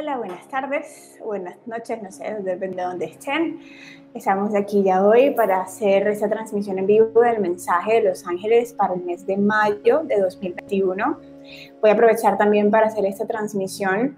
Hola, 0.00 0.16
buenas 0.16 0.46
tardes, 0.46 1.18
buenas 1.24 1.56
noches, 1.66 2.00
no 2.00 2.12
sé, 2.12 2.36
depende 2.44 2.76
de 2.76 2.82
dónde 2.84 3.06
estén. 3.06 3.58
Estamos 4.14 4.54
aquí 4.54 4.84
ya 4.84 5.04
hoy 5.04 5.30
para 5.30 5.62
hacer 5.62 6.06
esta 6.06 6.28
transmisión 6.28 6.78
en 6.78 6.86
vivo 6.86 7.20
del 7.20 7.40
mensaje 7.40 7.94
de 7.94 8.02
Los 8.02 8.24
Ángeles 8.24 8.72
para 8.74 8.94
el 8.94 9.02
mes 9.02 9.26
de 9.26 9.36
mayo 9.36 10.04
de 10.04 10.20
2021. 10.20 11.18
Voy 11.80 11.90
a 11.90 11.94
aprovechar 11.94 12.38
también 12.38 12.70
para 12.70 12.86
hacer 12.86 13.04
esta 13.06 13.26
transmisión. 13.26 14.14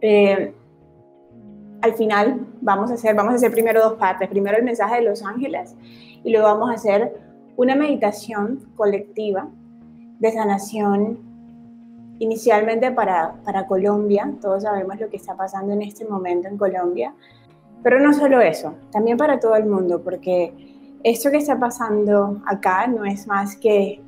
Eh, 0.00 0.54
al 1.82 1.92
final 1.92 2.46
vamos 2.62 2.90
a 2.90 2.94
hacer, 2.94 3.14
vamos 3.14 3.34
a 3.34 3.36
hacer 3.36 3.50
primero 3.50 3.82
dos 3.82 3.98
partes. 3.98 4.30
Primero 4.30 4.56
el 4.56 4.64
mensaje 4.64 4.94
de 4.94 5.02
Los 5.02 5.22
Ángeles 5.22 5.76
y 6.24 6.32
luego 6.32 6.46
vamos 6.46 6.70
a 6.70 6.72
hacer 6.72 7.20
una 7.56 7.74
meditación 7.74 8.72
colectiva 8.74 9.46
de 10.20 10.32
sanación 10.32 11.35
inicialmente 12.18 12.90
para, 12.92 13.34
para 13.44 13.66
Colombia, 13.66 14.32
todos 14.40 14.62
sabemos 14.62 14.98
lo 15.00 15.08
que 15.08 15.16
está 15.16 15.36
pasando 15.36 15.72
en 15.72 15.82
este 15.82 16.04
momento 16.04 16.48
en 16.48 16.56
Colombia, 16.56 17.14
pero 17.82 18.00
no 18.00 18.12
solo 18.12 18.40
eso, 18.40 18.74
también 18.90 19.16
para 19.16 19.38
todo 19.38 19.54
el 19.56 19.66
mundo, 19.66 20.02
porque 20.02 20.52
esto 21.04 21.30
que 21.30 21.36
está 21.36 21.58
pasando 21.58 22.42
acá 22.46 22.86
no 22.86 23.04
es 23.04 23.26
más 23.26 23.56
que 23.56 24.00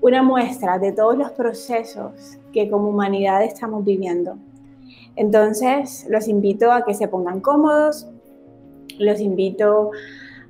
una 0.00 0.22
muestra 0.22 0.78
de 0.78 0.92
todos 0.92 1.16
los 1.16 1.30
procesos 1.32 2.38
que 2.52 2.68
como 2.68 2.90
humanidad 2.90 3.42
estamos 3.44 3.84
viviendo. 3.84 4.36
Entonces, 5.16 6.06
los 6.08 6.28
invito 6.28 6.72
a 6.72 6.84
que 6.84 6.94
se 6.94 7.08
pongan 7.08 7.40
cómodos, 7.40 8.08
los 8.98 9.20
invito 9.20 9.90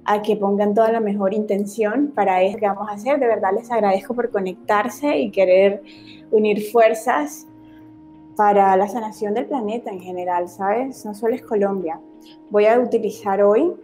a 0.04 0.22
que 0.22 0.36
pongan 0.36 0.74
toda 0.74 0.90
la 0.90 1.00
mejor 1.00 1.32
intención 1.32 2.12
para 2.14 2.42
eso 2.42 2.58
que 2.58 2.66
vamos 2.66 2.88
a 2.88 2.94
hacer. 2.94 3.20
De 3.20 3.26
verdad 3.26 3.50
les 3.56 3.70
agradezco 3.70 4.14
por 4.14 4.30
conectarse 4.30 5.18
y 5.18 5.30
querer 5.30 5.82
unir 6.30 6.70
fuerzas 6.70 7.46
para 8.36 8.76
la 8.76 8.88
sanación 8.88 9.34
del 9.34 9.46
planeta 9.46 9.90
en 9.90 10.00
general, 10.00 10.48
¿sabes? 10.48 11.04
No 11.04 11.14
solo 11.14 11.34
es 11.34 11.42
Colombia. 11.42 12.00
Voy 12.50 12.66
a 12.66 12.78
utilizar 12.78 13.42
hoy 13.42 13.74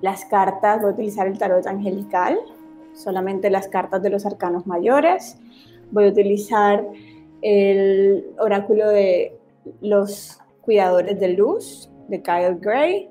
las 0.00 0.24
cartas, 0.24 0.80
voy 0.80 0.90
a 0.90 0.94
utilizar 0.94 1.26
el 1.26 1.38
tarot 1.38 1.66
angelical, 1.66 2.38
solamente 2.94 3.50
las 3.50 3.68
cartas 3.68 4.02
de 4.02 4.10
los 4.10 4.24
arcanos 4.24 4.66
mayores. 4.66 5.38
Voy 5.90 6.06
a 6.06 6.08
utilizar 6.08 6.86
el 7.42 8.24
oráculo 8.38 8.88
de 8.88 9.36
los 9.80 10.38
cuidadores 10.62 11.18
de 11.20 11.28
luz 11.28 11.90
de 12.08 12.22
Kyle 12.22 12.56
Gray 12.60 13.10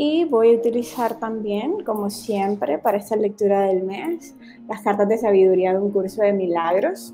y 0.00 0.24
voy 0.26 0.54
a 0.54 0.58
utilizar 0.58 1.18
también, 1.18 1.82
como 1.84 2.08
siempre, 2.08 2.78
para 2.78 2.98
esta 2.98 3.16
lectura 3.16 3.62
del 3.62 3.82
mes, 3.82 4.36
las 4.68 4.80
cartas 4.80 5.08
de 5.08 5.18
sabiduría 5.18 5.72
de 5.72 5.80
un 5.80 5.90
curso 5.90 6.22
de 6.22 6.32
milagros. 6.32 7.12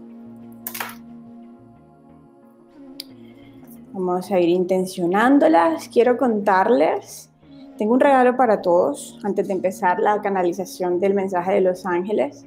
Vamos 3.91 4.31
a 4.31 4.39
ir 4.39 4.51
intencionándolas. 4.51 5.89
Quiero 5.89 6.19
contarles, 6.19 7.31
tengo 7.79 7.95
un 7.95 8.01
regalo 8.01 8.37
para 8.37 8.61
todos 8.61 9.19
antes 9.25 9.49
de 9.49 9.55
empezar 9.55 9.99
la 9.99 10.21
canalización 10.21 11.01
del 11.01 11.15
mensaje 11.15 11.55
de 11.55 11.61
los 11.63 11.87
ángeles. 11.87 12.45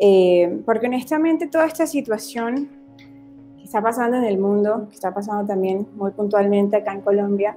Eh, 0.00 0.60
porque 0.66 0.88
honestamente 0.88 1.46
toda 1.46 1.66
esta 1.66 1.86
situación 1.86 2.68
que 3.58 3.62
está 3.62 3.80
pasando 3.80 4.16
en 4.16 4.24
el 4.24 4.38
mundo, 4.38 4.88
que 4.88 4.96
está 4.96 5.14
pasando 5.14 5.46
también 5.46 5.86
muy 5.94 6.10
puntualmente 6.10 6.78
acá 6.78 6.92
en 6.94 7.00
Colombia, 7.02 7.56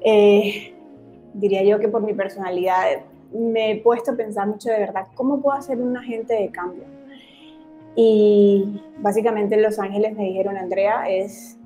eh, 0.00 0.76
diría 1.38 1.62
yo 1.62 1.78
que 1.78 1.88
por 1.88 2.02
mi 2.02 2.14
personalidad 2.14 2.82
me 3.32 3.72
he 3.72 3.80
puesto 3.80 4.12
a 4.12 4.16
pensar 4.16 4.46
mucho 4.46 4.70
de 4.70 4.78
verdad, 4.78 5.06
¿cómo 5.14 5.40
puedo 5.40 5.60
ser 5.62 5.80
un 5.80 5.96
agente 5.96 6.34
de 6.34 6.48
cambio? 6.50 6.84
Y 7.94 8.80
básicamente 8.98 9.56
Los 9.56 9.78
Ángeles 9.78 10.16
me 10.16 10.24
dijeron, 10.24 10.56
Andrea, 10.56 11.08
es 11.08 11.56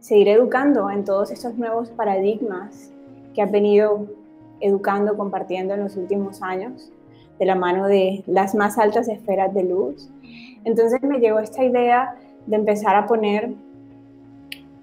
seguir 0.00 0.28
educando 0.28 0.90
en 0.90 1.04
todos 1.04 1.30
estos 1.30 1.56
nuevos 1.56 1.90
paradigmas 1.90 2.92
que 3.34 3.42
has 3.42 3.50
venido 3.50 4.06
educando, 4.60 5.16
compartiendo 5.16 5.74
en 5.74 5.80
los 5.80 5.96
últimos 5.96 6.42
años, 6.42 6.90
de 7.38 7.46
la 7.46 7.54
mano 7.54 7.86
de 7.86 8.22
las 8.26 8.54
más 8.54 8.78
altas 8.78 9.08
esferas 9.08 9.52
de 9.52 9.64
luz. 9.64 10.08
Entonces 10.64 11.02
me 11.02 11.18
llegó 11.18 11.40
esta 11.40 11.64
idea 11.64 12.14
de 12.46 12.56
empezar 12.56 12.94
a 12.94 13.06
poner 13.06 13.54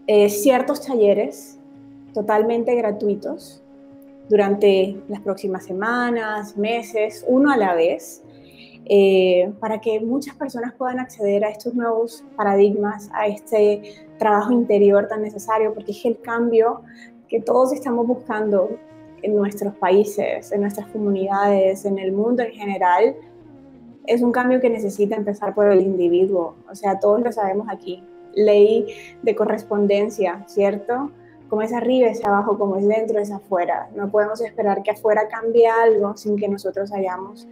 eh, 0.08 0.30
ciertos 0.30 0.86
talleres 0.86 1.58
totalmente 2.14 2.76
gratuitos 2.76 3.64
durante 4.30 5.02
las 5.08 5.22
próximas 5.22 5.66
semanas, 5.66 6.56
meses, 6.56 7.26
uno 7.28 7.52
a 7.52 7.58
la 7.58 7.74
vez, 7.74 8.24
eh, 8.86 9.52
para 9.60 9.82
que 9.82 10.00
muchas 10.00 10.36
personas 10.36 10.74
puedan 10.74 11.00
acceder 11.00 11.44
a 11.44 11.50
estos 11.50 11.74
nuevos 11.74 12.24
paradigmas, 12.36 13.10
a 13.14 13.28
este 13.28 13.82
trabajo 14.18 14.52
interior 14.52 15.08
tan 15.08 15.22
necesario, 15.22 15.74
porque 15.74 15.92
es 15.92 16.06
el 16.06 16.20
cambio 16.22 16.82
que 17.28 17.42
todos 17.42 17.74
estamos 17.74 18.08
buscando 18.08 18.70
en 19.22 19.36
nuestros 19.36 19.76
países, 19.76 20.52
en 20.52 20.62
nuestras 20.62 20.88
comunidades, 20.88 21.86
en 21.86 22.00
el 22.00 22.12
mundo 22.12 22.44
en 22.44 22.52
general, 22.52 23.16
es 24.10 24.24
un 24.24 24.32
cambio 24.32 24.60
que 24.60 24.70
necesita 24.70 25.16
empezar 25.16 25.54
por 25.54 25.72
el 25.72 25.82
individuo. 25.82 26.56
O 26.70 26.74
sea, 26.74 27.00
todos 27.00 27.22
lo 27.22 27.32
sabemos 27.32 27.68
aquí. 27.70 28.04
Ley 28.34 28.88
de 29.22 29.36
correspondencia, 29.36 30.44
¿cierto? 30.48 31.12
Como 31.50 31.62
es 31.64 31.74
arriba 31.74 32.08
es 32.08 32.24
abajo, 32.24 32.58
como 32.58 32.78
es 32.78 32.88
dentro 32.88 33.20
es 33.20 33.32
afuera. 33.32 33.90
No 33.96 34.10
podemos 34.10 34.40
esperar 34.42 34.84
que 34.84 34.92
afuera 34.92 35.28
cambie 35.28 35.68
algo 35.68 36.16
sin 36.16 36.38
que 36.38 36.48
nosotros 36.48 36.94
hayamos 36.94 37.48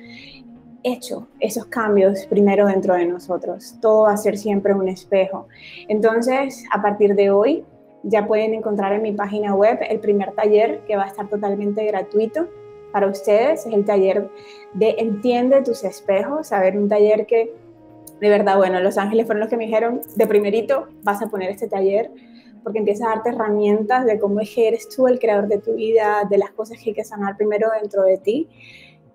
hecho 0.84 1.28
esos 1.40 1.66
cambios 1.66 2.26
primero 2.28 2.68
dentro 2.68 2.94
de 2.94 3.06
nosotros. 3.06 3.76
Todo 3.82 4.04
va 4.04 4.14
a 4.14 4.18
ser 4.18 4.38
siempre 4.38 4.74
un 4.74 4.88
espejo. 4.88 5.48
Entonces, 5.88 6.64
a 6.72 6.82
partir 6.82 7.16
de 7.16 7.32
hoy, 7.32 7.66
ya 8.04 8.28
pueden 8.28 8.54
encontrar 8.54 8.94
en 8.94 9.02
mi 9.02 9.12
página 9.12 9.54
web 9.54 9.80
el 9.90 10.00
primer 10.00 10.32
taller 10.34 10.82
que 10.88 10.96
va 10.96 11.04
a 11.04 11.08
estar 11.08 11.28
totalmente 11.28 11.84
gratuito 11.86 12.48
para 12.92 13.08
ustedes. 13.08 13.66
Es 13.66 13.74
el 13.74 13.84
taller 13.84 14.30
de 14.74 14.96
Entiende 15.00 15.62
tus 15.64 15.84
espejos. 15.84 16.52
A 16.52 16.62
ver, 16.62 16.78
un 16.78 16.88
taller 16.88 17.26
que 17.26 17.54
de 18.22 18.30
verdad, 18.30 18.58
bueno, 18.58 18.80
Los 18.80 18.98
Ángeles 18.98 19.26
fueron 19.26 19.42
los 19.42 19.50
que 19.50 19.58
me 19.58 19.66
dijeron, 19.66 20.02
de 20.16 20.28
primerito 20.28 20.88
vas 21.04 21.22
a 21.22 21.28
poner 21.28 21.52
este 21.52 21.68
taller 21.68 22.12
porque 22.64 22.80
empieza 22.80 23.06
a 23.06 23.16
darte 23.16 23.30
herramientas 23.30 24.06
de 24.06 24.20
cómo 24.20 24.40
eres 24.40 24.90
tú 24.90 25.08
el 25.08 25.20
creador 25.20 25.48
de 25.48 25.60
tu 25.60 25.74
vida, 25.74 26.28
de 26.30 26.38
las 26.38 26.52
cosas 26.52 26.78
que 26.78 26.90
hay 26.90 26.96
que 26.96 27.04
sanar 27.04 27.38
primero 27.38 27.70
dentro 27.80 28.04
de 28.04 28.18
ti. 28.18 28.50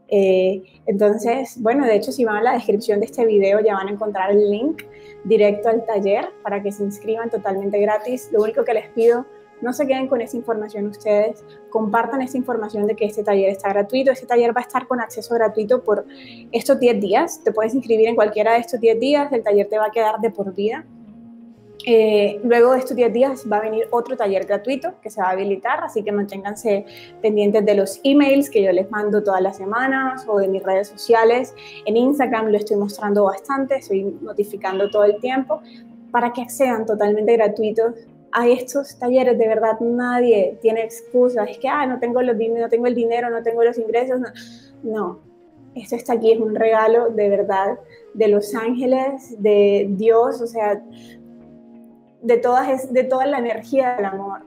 Eh, 0.08 0.62
entonces, 0.86 1.60
bueno, 1.60 1.86
de 1.86 1.96
hecho, 1.96 2.12
si 2.12 2.24
van 2.24 2.36
a 2.36 2.42
la 2.42 2.52
descripción 2.52 3.00
de 3.00 3.06
este 3.06 3.24
video 3.24 3.60
ya 3.60 3.74
van 3.74 3.88
a 3.88 3.92
encontrar 3.92 4.30
el 4.30 4.50
link 4.50 4.82
directo 5.24 5.68
al 5.68 5.86
taller 5.86 6.28
para 6.42 6.62
que 6.62 6.70
se 6.70 6.82
inscriban 6.82 7.30
totalmente 7.30 7.80
gratis. 7.80 8.28
Lo 8.30 8.42
único 8.42 8.64
que 8.64 8.74
les 8.74 8.88
pido, 8.90 9.24
no 9.62 9.72
se 9.72 9.86
queden 9.86 10.08
con 10.08 10.20
esa 10.20 10.36
información 10.36 10.88
ustedes, 10.88 11.44
compartan 11.70 12.20
esa 12.20 12.36
información 12.36 12.86
de 12.86 12.96
que 12.96 13.06
este 13.06 13.22
taller 13.22 13.48
está 13.48 13.68
gratuito. 13.68 14.10
Este 14.10 14.26
taller 14.26 14.54
va 14.54 14.60
a 14.60 14.64
estar 14.64 14.86
con 14.86 15.00
acceso 15.00 15.34
gratuito 15.34 15.82
por 15.82 16.04
estos 16.50 16.78
10 16.78 17.00
días. 17.00 17.40
Te 17.44 17.52
puedes 17.52 17.74
inscribir 17.74 18.08
en 18.08 18.16
cualquiera 18.16 18.54
de 18.54 18.58
estos 18.58 18.80
10 18.80 19.00
días, 19.00 19.32
el 19.32 19.42
taller 19.42 19.68
te 19.68 19.78
va 19.78 19.86
a 19.86 19.90
quedar 19.90 20.20
de 20.20 20.30
por 20.30 20.52
vida. 20.54 20.84
Eh, 21.84 22.40
luego 22.44 22.72
de 22.72 22.78
estos 22.78 22.96
10 22.96 23.12
días 23.12 23.44
va 23.50 23.56
a 23.58 23.60
venir 23.62 23.88
otro 23.90 24.16
taller 24.16 24.46
gratuito 24.46 24.94
que 25.02 25.10
se 25.10 25.20
va 25.20 25.28
a 25.28 25.30
habilitar, 25.30 25.82
así 25.82 26.02
que 26.02 26.12
manténganse 26.12 26.84
pendientes 27.20 27.64
de 27.64 27.74
los 27.74 28.00
emails 28.04 28.48
que 28.50 28.62
yo 28.62 28.72
les 28.72 28.90
mando 28.90 29.22
todas 29.22 29.40
las 29.40 29.56
semanas 29.56 30.24
o 30.28 30.38
de 30.38 30.48
mis 30.48 30.62
redes 30.62 30.88
sociales. 30.88 31.54
En 31.84 31.96
Instagram 31.96 32.48
lo 32.48 32.56
estoy 32.56 32.76
mostrando 32.76 33.24
bastante, 33.24 33.76
estoy 33.76 34.04
notificando 34.20 34.90
todo 34.90 35.04
el 35.04 35.18
tiempo 35.20 35.60
para 36.10 36.32
que 36.32 36.42
accedan 36.42 36.86
totalmente 36.86 37.36
gratuitos 37.36 37.94
a 38.30 38.48
estos 38.48 38.98
talleres. 38.98 39.36
De 39.38 39.48
verdad, 39.48 39.80
nadie 39.80 40.58
tiene 40.62 40.84
excusas. 40.84 41.48
Es 41.50 41.58
que, 41.58 41.68
ah, 41.68 41.86
no 41.86 41.98
tengo, 41.98 42.22
los, 42.22 42.36
no 42.36 42.68
tengo 42.68 42.86
el 42.86 42.94
dinero, 42.94 43.30
no 43.30 43.42
tengo 43.42 43.64
los 43.64 43.78
ingresos. 43.78 44.20
No. 44.20 44.28
no, 44.82 45.32
esto 45.74 45.96
está 45.96 46.14
aquí, 46.14 46.32
es 46.32 46.40
un 46.40 46.54
regalo 46.54 47.10
de 47.10 47.28
verdad 47.30 47.78
de 48.14 48.28
los 48.28 48.54
ángeles, 48.54 49.42
de 49.42 49.86
Dios, 49.90 50.40
o 50.42 50.46
sea, 50.46 50.82
de, 52.22 52.36
todas, 52.38 52.92
de 52.92 53.04
toda 53.04 53.26
la 53.26 53.38
energía 53.38 53.96
del 53.96 54.06
amor 54.06 54.40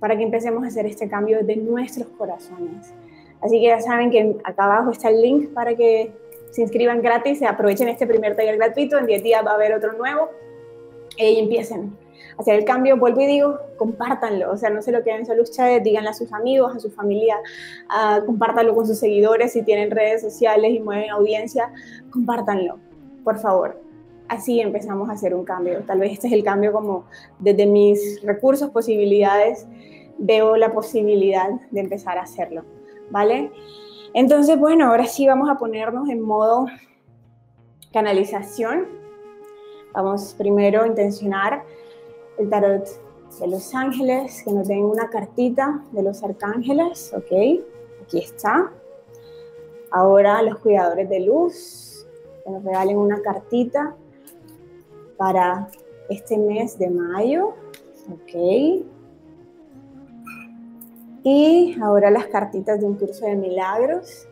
para 0.00 0.16
que 0.16 0.22
empecemos 0.22 0.62
a 0.64 0.66
hacer 0.66 0.86
este 0.86 1.08
cambio 1.08 1.42
de 1.42 1.56
nuestros 1.56 2.08
corazones. 2.08 2.92
Así 3.40 3.60
que 3.60 3.68
ya 3.68 3.80
saben 3.80 4.10
que 4.10 4.36
acá 4.44 4.64
abajo 4.64 4.90
está 4.90 5.08
el 5.08 5.22
link 5.22 5.48
para 5.52 5.74
que 5.74 6.12
se 6.50 6.62
inscriban 6.62 7.02
gratis, 7.02 7.38
se 7.38 7.46
aprovechen 7.46 7.88
este 7.88 8.06
primer 8.06 8.36
taller 8.36 8.56
gratuito, 8.56 8.98
en 8.98 9.06
10 9.06 9.22
días 9.22 9.46
va 9.46 9.52
a 9.52 9.54
haber 9.54 9.72
otro 9.74 9.92
nuevo 9.92 10.30
eh, 11.16 11.32
y 11.32 11.38
empiecen 11.38 11.96
a 12.36 12.42
hacer 12.42 12.56
el 12.56 12.64
cambio. 12.64 12.96
Vuelvo 12.96 13.20
y 13.20 13.26
digo, 13.26 13.58
compártanlo, 13.76 14.52
o 14.52 14.56
sea, 14.56 14.70
no 14.70 14.82
se 14.82 14.92
lo 14.92 15.02
queden 15.02 15.26
solo 15.26 15.42
ustedes, 15.42 15.82
díganle 15.82 16.10
a 16.10 16.14
sus 16.14 16.32
amigos, 16.32 16.74
a 16.74 16.80
su 16.80 16.90
familia, 16.90 17.36
uh, 17.90 18.24
compártanlo 18.24 18.74
con 18.74 18.86
sus 18.86 18.98
seguidores 18.98 19.52
si 19.52 19.62
tienen 19.62 19.90
redes 19.90 20.22
sociales 20.22 20.72
y 20.72 20.80
mueven 20.80 21.10
audiencia, 21.10 21.72
compártanlo, 22.10 22.78
por 23.22 23.38
favor 23.38 23.85
así 24.28 24.60
empezamos 24.60 25.08
a 25.08 25.12
hacer 25.12 25.34
un 25.34 25.44
cambio. 25.44 25.82
Tal 25.86 26.00
vez 26.00 26.12
este 26.12 26.28
es 26.28 26.32
el 26.32 26.44
cambio 26.44 26.72
como 26.72 27.04
desde 27.38 27.66
mis 27.66 28.22
recursos, 28.22 28.70
posibilidades, 28.70 29.66
veo 30.18 30.56
la 30.56 30.72
posibilidad 30.72 31.48
de 31.70 31.80
empezar 31.80 32.18
a 32.18 32.22
hacerlo, 32.22 32.64
¿vale? 33.10 33.50
Entonces, 34.14 34.58
bueno, 34.58 34.88
ahora 34.88 35.06
sí 35.06 35.26
vamos 35.26 35.50
a 35.50 35.56
ponernos 35.56 36.08
en 36.08 36.22
modo 36.22 36.66
canalización. 37.92 38.86
Vamos 39.92 40.34
primero 40.36 40.82
a 40.82 40.86
intencionar 40.86 41.62
el 42.38 42.50
tarot 42.50 42.86
de 43.40 43.46
los 43.46 43.74
ángeles, 43.74 44.42
que 44.42 44.52
nos 44.52 44.68
den 44.68 44.84
una 44.84 45.08
cartita 45.10 45.82
de 45.92 46.02
los 46.02 46.22
arcángeles, 46.22 47.12
ok, 47.14 47.62
aquí 48.02 48.18
está. 48.18 48.70
Ahora 49.90 50.42
los 50.42 50.58
cuidadores 50.58 51.08
de 51.08 51.20
luz, 51.20 52.06
que 52.44 52.50
nos 52.50 52.64
regalen 52.64 52.98
una 52.98 53.20
cartita 53.22 53.94
para 55.16 55.68
este 56.08 56.38
mes 56.38 56.78
de 56.78 56.90
mayo, 56.90 57.54
ok. 58.10 58.84
Y 61.24 61.76
ahora 61.82 62.10
las 62.10 62.26
cartitas 62.26 62.80
de 62.80 62.86
un 62.86 62.94
curso 62.94 63.26
de 63.26 63.34
milagros. 63.34 64.28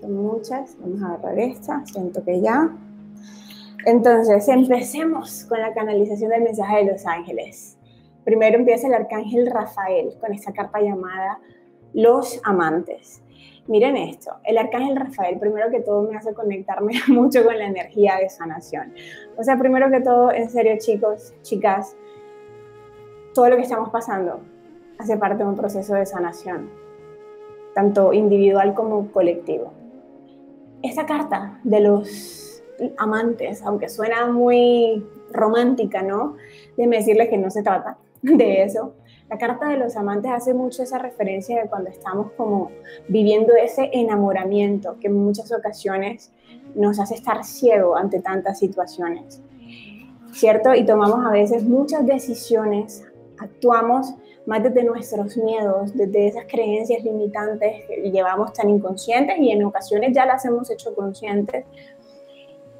Son 0.00 0.14
muchas. 0.14 0.76
Vamos 0.80 1.02
a 1.02 1.14
agarrar 1.14 1.38
esta. 1.38 1.84
Siento 1.84 2.24
que 2.24 2.40
ya. 2.40 2.74
Entonces, 3.84 4.48
empecemos 4.48 5.44
con 5.44 5.60
la 5.60 5.72
canalización 5.74 6.30
del 6.30 6.42
mensaje 6.42 6.78
de 6.78 6.92
los 6.92 7.06
ángeles. 7.06 7.76
Primero 8.24 8.56
empieza 8.56 8.86
el 8.86 8.94
arcángel 8.94 9.50
Rafael 9.50 10.14
con 10.20 10.32
esta 10.32 10.52
carta 10.52 10.80
llamada 10.80 11.38
Los 11.92 12.40
Amantes. 12.44 13.22
Miren 13.66 13.96
esto, 13.96 14.32
el 14.44 14.58
arcángel 14.58 14.96
Rafael, 14.96 15.38
primero 15.38 15.70
que 15.70 15.80
todo, 15.80 16.02
me 16.02 16.16
hace 16.16 16.34
conectarme 16.34 16.94
mucho 17.08 17.44
con 17.44 17.56
la 17.56 17.66
energía 17.66 18.16
de 18.16 18.28
sanación. 18.28 18.92
O 19.36 19.44
sea, 19.44 19.56
primero 19.56 19.90
que 19.90 20.00
todo, 20.00 20.32
en 20.32 20.50
serio, 20.50 20.74
chicos, 20.78 21.34
chicas, 21.42 21.96
todo 23.34 23.48
lo 23.48 23.56
que 23.56 23.62
estamos 23.62 23.90
pasando 23.90 24.40
hace 24.98 25.16
parte 25.16 25.44
de 25.44 25.48
un 25.48 25.56
proceso 25.56 25.94
de 25.94 26.04
sanación, 26.04 26.68
tanto 27.74 28.12
individual 28.12 28.74
como 28.74 29.10
colectivo. 29.12 29.72
Esta 30.82 31.06
carta 31.06 31.60
de 31.62 31.80
los 31.80 32.62
amantes, 32.96 33.62
aunque 33.62 33.88
suena 33.88 34.26
muy 34.26 35.06
romántica, 35.32 36.02
¿no? 36.02 36.36
Déjenme 36.76 36.96
decirles 36.96 37.28
que 37.28 37.38
no 37.38 37.50
se 37.50 37.62
trata 37.62 37.98
de 38.22 38.62
eso. 38.62 38.94
La 39.30 39.38
carta 39.38 39.68
de 39.68 39.76
los 39.76 39.96
amantes 39.96 40.32
hace 40.32 40.52
mucho 40.52 40.82
esa 40.82 40.98
referencia 40.98 41.62
de 41.62 41.68
cuando 41.68 41.88
estamos 41.88 42.32
como 42.32 42.72
viviendo 43.06 43.54
ese 43.54 43.88
enamoramiento 43.92 44.96
que 44.98 45.06
en 45.06 45.14
muchas 45.14 45.52
ocasiones 45.52 46.32
nos 46.74 46.98
hace 46.98 47.14
estar 47.14 47.44
ciego 47.44 47.96
ante 47.96 48.20
tantas 48.20 48.58
situaciones, 48.58 49.40
¿cierto? 50.32 50.74
Y 50.74 50.84
tomamos 50.84 51.24
a 51.24 51.30
veces 51.30 51.62
muchas 51.62 52.04
decisiones, 52.06 53.04
actuamos 53.38 54.12
más 54.46 54.64
desde 54.64 54.82
nuestros 54.82 55.36
miedos, 55.36 55.94
desde 55.94 56.26
esas 56.26 56.46
creencias 56.46 57.04
limitantes 57.04 57.84
que 57.86 58.10
llevamos 58.10 58.52
tan 58.52 58.68
inconscientes 58.68 59.38
y 59.38 59.52
en 59.52 59.64
ocasiones 59.64 60.12
ya 60.12 60.26
las 60.26 60.44
hemos 60.44 60.68
hecho 60.72 60.92
conscientes, 60.92 61.66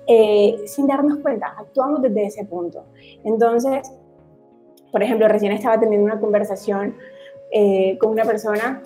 eh, 0.08 0.62
sin 0.66 0.88
darnos 0.88 1.18
cuenta, 1.18 1.54
actuamos 1.56 2.02
desde 2.02 2.26
ese 2.26 2.44
punto. 2.44 2.86
Entonces, 3.22 3.88
por 4.90 5.02
ejemplo, 5.02 5.28
recién 5.28 5.52
estaba 5.52 5.78
teniendo 5.78 6.04
una 6.04 6.20
conversación 6.20 6.96
eh, 7.52 7.98
con 7.98 8.10
una 8.10 8.24
persona 8.24 8.82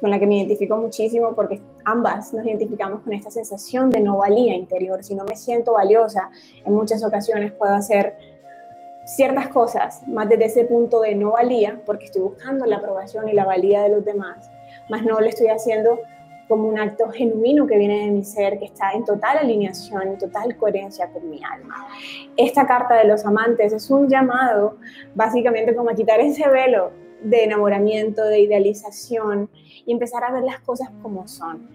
con 0.00 0.10
la 0.10 0.18
que 0.18 0.26
me 0.26 0.36
identifico 0.36 0.76
muchísimo 0.76 1.34
porque 1.34 1.60
ambas 1.84 2.32
nos 2.32 2.44
identificamos 2.46 3.02
con 3.02 3.12
esta 3.12 3.30
sensación 3.30 3.90
de 3.90 4.00
no 4.00 4.18
valía 4.18 4.54
interior. 4.54 5.02
Si 5.02 5.14
no 5.14 5.24
me 5.24 5.36
siento 5.36 5.72
valiosa, 5.72 6.30
en 6.64 6.72
muchas 6.72 7.04
ocasiones 7.04 7.52
puedo 7.52 7.74
hacer 7.74 8.16
ciertas 9.04 9.48
cosas 9.48 10.06
más 10.06 10.28
desde 10.28 10.46
ese 10.46 10.64
punto 10.64 11.00
de 11.00 11.14
no 11.14 11.32
valía, 11.32 11.80
porque 11.86 12.06
estoy 12.06 12.22
buscando 12.22 12.66
la 12.66 12.76
aprobación 12.76 13.28
y 13.28 13.32
la 13.32 13.44
valía 13.44 13.82
de 13.82 13.88
los 13.88 14.04
demás, 14.04 14.50
más 14.90 15.02
no 15.02 15.20
lo 15.20 15.26
estoy 15.26 15.48
haciendo 15.48 15.98
como 16.48 16.66
un 16.66 16.78
acto 16.78 17.08
genuino 17.10 17.66
que 17.66 17.76
viene 17.76 18.06
de 18.06 18.10
mi 18.10 18.24
ser, 18.24 18.58
que 18.58 18.64
está 18.64 18.92
en 18.92 19.04
total 19.04 19.38
alineación, 19.38 20.02
en 20.02 20.18
total 20.18 20.56
coherencia 20.56 21.10
con 21.12 21.28
mi 21.28 21.40
alma. 21.44 21.86
Esta 22.36 22.66
carta 22.66 22.94
de 22.94 23.04
los 23.04 23.24
amantes 23.26 23.72
es 23.72 23.90
un 23.90 24.08
llamado 24.08 24.78
básicamente 25.14 25.74
como 25.76 25.90
a 25.90 25.94
quitar 25.94 26.20
ese 26.20 26.48
velo 26.48 26.90
de 27.22 27.44
enamoramiento, 27.44 28.24
de 28.24 28.40
idealización 28.40 29.50
y 29.84 29.92
empezar 29.92 30.24
a 30.24 30.32
ver 30.32 30.44
las 30.44 30.60
cosas 30.60 30.90
como 31.02 31.28
son. 31.28 31.68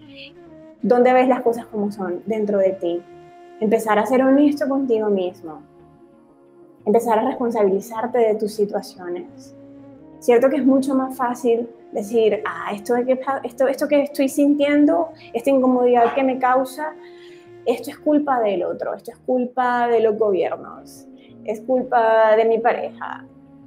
¿Dónde 0.82 1.12
ves 1.12 1.28
las 1.28 1.42
cosas 1.42 1.66
como 1.66 1.92
son? 1.92 2.22
Dentro 2.26 2.58
de 2.58 2.72
ti. 2.72 3.02
Empezar 3.60 3.98
a 3.98 4.06
ser 4.06 4.22
honesto 4.22 4.68
contigo 4.68 5.08
mismo. 5.08 5.62
Empezar 6.84 7.18
a 7.18 7.24
responsabilizarte 7.24 8.18
de 8.18 8.34
tus 8.34 8.52
situaciones. 8.52 9.54
Cierto 10.18 10.50
que 10.50 10.56
es 10.56 10.64
mucho 10.64 10.94
más 10.94 11.16
fácil 11.16 11.68
decir, 11.94 12.42
ah, 12.44 12.72
esto, 12.74 12.96
esto, 13.44 13.68
esto 13.68 13.88
que 13.88 14.02
estoy 14.02 14.28
sintiendo, 14.28 15.10
esta 15.32 15.48
incomodidad 15.48 16.12
que 16.12 16.24
me 16.24 16.38
causa, 16.38 16.92
esto 17.64 17.90
es 17.90 17.98
culpa 17.98 18.40
del 18.40 18.64
otro, 18.64 18.94
esto 18.94 19.12
es 19.12 19.18
culpa 19.18 19.88
de 19.88 20.00
los 20.00 20.18
gobiernos, 20.18 21.06
es 21.44 21.60
culpa 21.60 22.36
de 22.36 22.44
mi 22.46 22.58
pareja, 22.58 23.24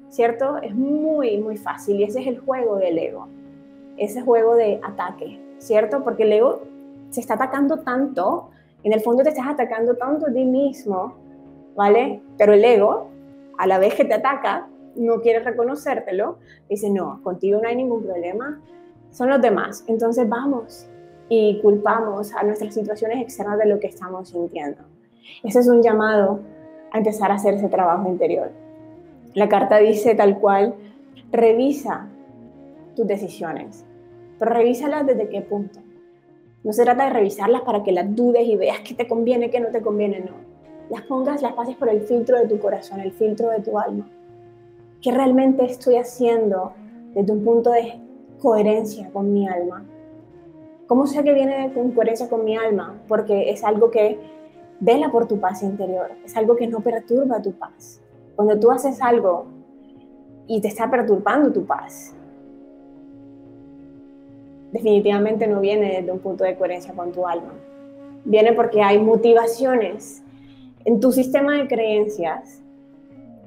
¿cierto? 0.10 0.58
Es 0.58 0.76
muy, 0.76 1.38
muy 1.38 1.58
fácil 1.58 2.02
y 2.02 2.04
ese 2.04 2.20
es 2.20 2.28
el 2.28 2.40
juego 2.40 2.76
del 2.76 3.00
ego, 3.00 3.30
ese 3.96 4.22
juego 4.22 4.56
de 4.56 4.80
ataque, 4.84 5.40
¿cierto? 5.58 6.04
Porque 6.04 6.24
el 6.24 6.34
ego 6.34 6.64
se 7.10 7.22
está 7.22 7.36
atacando 7.36 7.80
tanto, 7.80 8.50
en 8.84 8.92
el 8.92 9.00
fondo 9.00 9.24
te 9.24 9.30
estás 9.30 9.48
atacando 9.48 9.96
tanto 9.96 10.28
a 10.28 10.34
ti 10.34 10.44
mismo, 10.44 11.16
¿vale? 11.78 12.22
Pero 12.38 12.54
el 12.54 12.66
ego, 12.66 13.10
a 13.58 13.66
la 13.68 13.80
vez 13.80 13.96
que 13.96 14.04
te 14.04 14.16
ataca, 14.16 14.68
no 14.98 15.22
quiere 15.22 15.40
reconocértelo, 15.40 16.38
dice, 16.70 16.90
no, 16.90 17.22
contigo 17.24 17.60
no 17.62 17.68
hay 17.68 17.76
ningún 17.76 18.04
problema, 18.04 18.62
son 19.12 19.30
los 19.30 19.42
demás. 19.42 19.84
Entonces 19.88 20.28
vamos 20.28 20.88
y 21.30 21.60
culpamos 21.62 22.34
a 22.34 22.44
nuestras 22.44 22.74
situaciones 22.74 23.22
externas 23.22 23.58
de 23.58 23.66
lo 23.66 23.80
que 23.80 23.88
estamos 23.88 24.30
sintiendo. 24.30 24.82
Ese 25.44 25.60
es 25.60 25.68
un 25.68 25.82
llamado 25.82 26.40
a 26.92 26.98
empezar 26.98 27.32
a 27.32 27.36
hacer 27.36 27.56
ese 27.56 27.68
trabajo 27.68 28.08
interior. 28.10 28.52
La 29.34 29.50
carta 29.50 29.78
dice 29.78 30.16
tal 30.16 30.40
cual, 30.40 30.76
revisa 31.32 32.08
tus 32.96 33.06
decisiones, 33.06 33.86
pero 34.40 34.52
revísalas 34.52 35.06
desde 35.06 35.30
qué 35.30 35.42
punto. 35.42 35.80
No 36.64 36.74
se 36.74 36.84
trata 36.84 37.06
de 37.06 37.12
revisarlas 37.12 37.62
para 37.62 37.84
que 37.84 37.92
las 37.92 38.16
dudes 38.16 38.48
y 38.48 38.56
veas 38.56 38.80
qué 38.80 38.94
te 38.94 39.08
conviene, 39.08 39.50
qué 39.50 39.60
no 39.60 39.70
te 39.70 39.82
conviene, 39.82 40.20
no. 40.22 40.34
Las 40.90 41.04
pongas, 41.04 41.42
las 41.42 41.54
pases 41.54 41.76
por 41.76 41.90
el 41.90 42.02
filtro 42.02 42.40
de 42.40 42.48
tu 42.48 42.60
corazón, 42.60 43.00
el 43.00 43.12
filtro 43.12 43.50
de 43.50 43.60
tu 43.60 43.78
alma. 43.78 44.10
¿Qué 45.02 45.12
realmente 45.12 45.64
estoy 45.66 45.96
haciendo 45.98 46.74
desde 47.14 47.32
un 47.32 47.44
punto 47.44 47.72
de 47.72 48.00
coherencia 48.42 49.12
con 49.12 49.32
mi 49.32 49.48
alma? 49.48 49.86
¿Cómo 50.88 51.06
sé 51.06 51.24
que 51.24 51.34
viene 51.34 51.72
con 51.74 51.92
coherencia 51.92 52.28
con 52.28 52.44
mi 52.44 52.58
alma? 52.58 53.00
Porque 53.08 53.52
es 53.52 53.64
algo 53.64 53.92
que 53.92 54.18
vela 54.80 55.12
por 55.12 55.28
tu 55.28 55.40
paz 55.40 55.62
interior, 55.62 56.12
es 56.26 56.36
algo 56.36 56.56
que 56.56 56.66
no 56.66 56.82
perturba 56.82 57.42
tu 57.42 57.52
paz. 57.52 58.02
Cuando 58.36 58.60
tú 58.60 58.72
haces 58.72 59.00
algo 59.02 59.46
y 60.48 60.62
te 60.62 60.68
está 60.68 60.90
perturbando 60.90 61.52
tu 61.52 61.66
paz, 61.66 62.16
definitivamente 64.72 65.48
no 65.48 65.60
viene 65.60 65.98
desde 65.98 66.12
un 66.12 66.20
punto 66.20 66.44
de 66.44 66.56
coherencia 66.56 66.94
con 66.94 67.12
tu 67.12 67.28
alma. 67.28 67.54
Viene 68.26 68.54
porque 68.54 68.82
hay 68.82 68.98
motivaciones 69.00 70.24
en 70.86 71.00
tu 71.00 71.12
sistema 71.12 71.58
de 71.58 71.68
creencias 71.68 72.64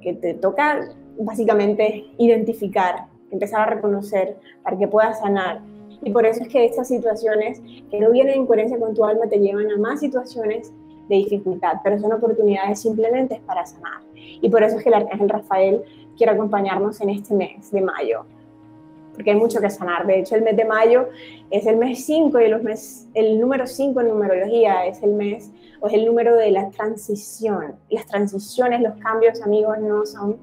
que 0.01 0.15
te 0.15 0.35
toca 0.35 0.89
básicamente 1.21 2.07
identificar, 2.19 3.07
empezar 3.31 3.61
a 3.61 3.75
reconocer 3.75 4.37
para 4.63 4.77
que 4.77 4.89
puedas 4.89 5.21
sanar. 5.21 5.61
Y 6.03 6.11
por 6.11 6.25
eso 6.25 6.43
es 6.43 6.49
que 6.49 6.65
estas 6.65 6.89
situaciones 6.89 7.61
que 7.91 8.01
no 8.01 8.11
vienen 8.11 8.41
en 8.41 8.47
coherencia 8.47 8.79
con 8.79 8.95
tu 8.95 9.05
alma 9.05 9.27
te 9.29 9.39
llevan 9.39 9.71
a 9.71 9.77
más 9.77 10.01
situaciones 10.01 10.73
de 11.09 11.17
dificultad, 11.17 11.75
pero 11.85 11.99
son 11.99 12.13
oportunidades 12.13 12.81
simplemente 12.81 13.41
para 13.45 13.67
sanar. 13.67 14.01
Y 14.15 14.49
por 14.49 14.63
eso 14.63 14.79
es 14.79 14.83
que 14.83 14.89
el 14.89 14.95
Arcángel 14.95 15.29
Rafael 15.29 15.83
quiere 16.17 16.33
acompañarnos 16.33 17.01
en 17.01 17.11
este 17.11 17.35
mes 17.35 17.71
de 17.71 17.83
mayo, 17.83 18.25
porque 19.13 19.33
hay 19.33 19.37
mucho 19.37 19.61
que 19.61 19.69
sanar. 19.69 20.07
De 20.07 20.21
hecho, 20.21 20.37
el 20.37 20.43
mes 20.43 20.57
de 20.57 20.65
mayo 20.65 21.09
es 21.51 21.67
el 21.67 21.77
mes 21.77 22.05
5 22.07 22.41
y 22.41 22.49
los 22.49 22.63
mes, 22.63 23.09
el 23.15 23.39
número 23.39 23.67
5 23.67 24.01
en 24.01 24.09
numerología 24.09 24.87
es 24.87 25.03
el 25.03 25.13
mes 25.13 25.51
o 25.81 25.89
es 25.89 25.95
el 25.95 26.07
número 26.07 26.37
de 26.37 26.51
la 26.51 26.71
transición. 26.71 27.75
Las 27.91 28.07
transiciones, 28.07 28.81
los 28.81 28.95
cambios, 28.97 29.43
amigos, 29.43 29.79
no 29.81 30.07
son 30.07 30.39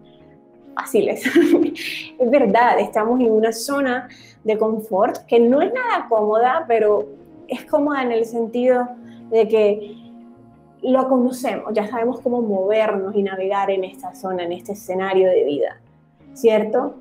es 2.19 2.29
verdad, 2.31 2.79
estamos 2.79 3.19
en 3.19 3.31
una 3.31 3.51
zona 3.51 4.07
de 4.43 4.57
confort 4.57 5.25
que 5.25 5.39
no 5.39 5.61
es 5.61 5.73
nada 5.73 6.07
cómoda, 6.07 6.65
pero 6.67 7.05
es 7.47 7.65
cómoda 7.65 8.03
en 8.03 8.11
el 8.11 8.25
sentido 8.25 8.87
de 9.29 9.47
que 9.47 10.07
lo 10.81 11.07
conocemos, 11.09 11.73
ya 11.73 11.87
sabemos 11.87 12.21
cómo 12.21 12.41
movernos 12.41 13.15
y 13.15 13.23
navegar 13.23 13.71
en 13.71 13.83
esta 13.83 14.13
zona, 14.13 14.43
en 14.43 14.51
este 14.51 14.73
escenario 14.73 15.29
de 15.29 15.43
vida, 15.43 15.81
¿cierto? 16.33 16.95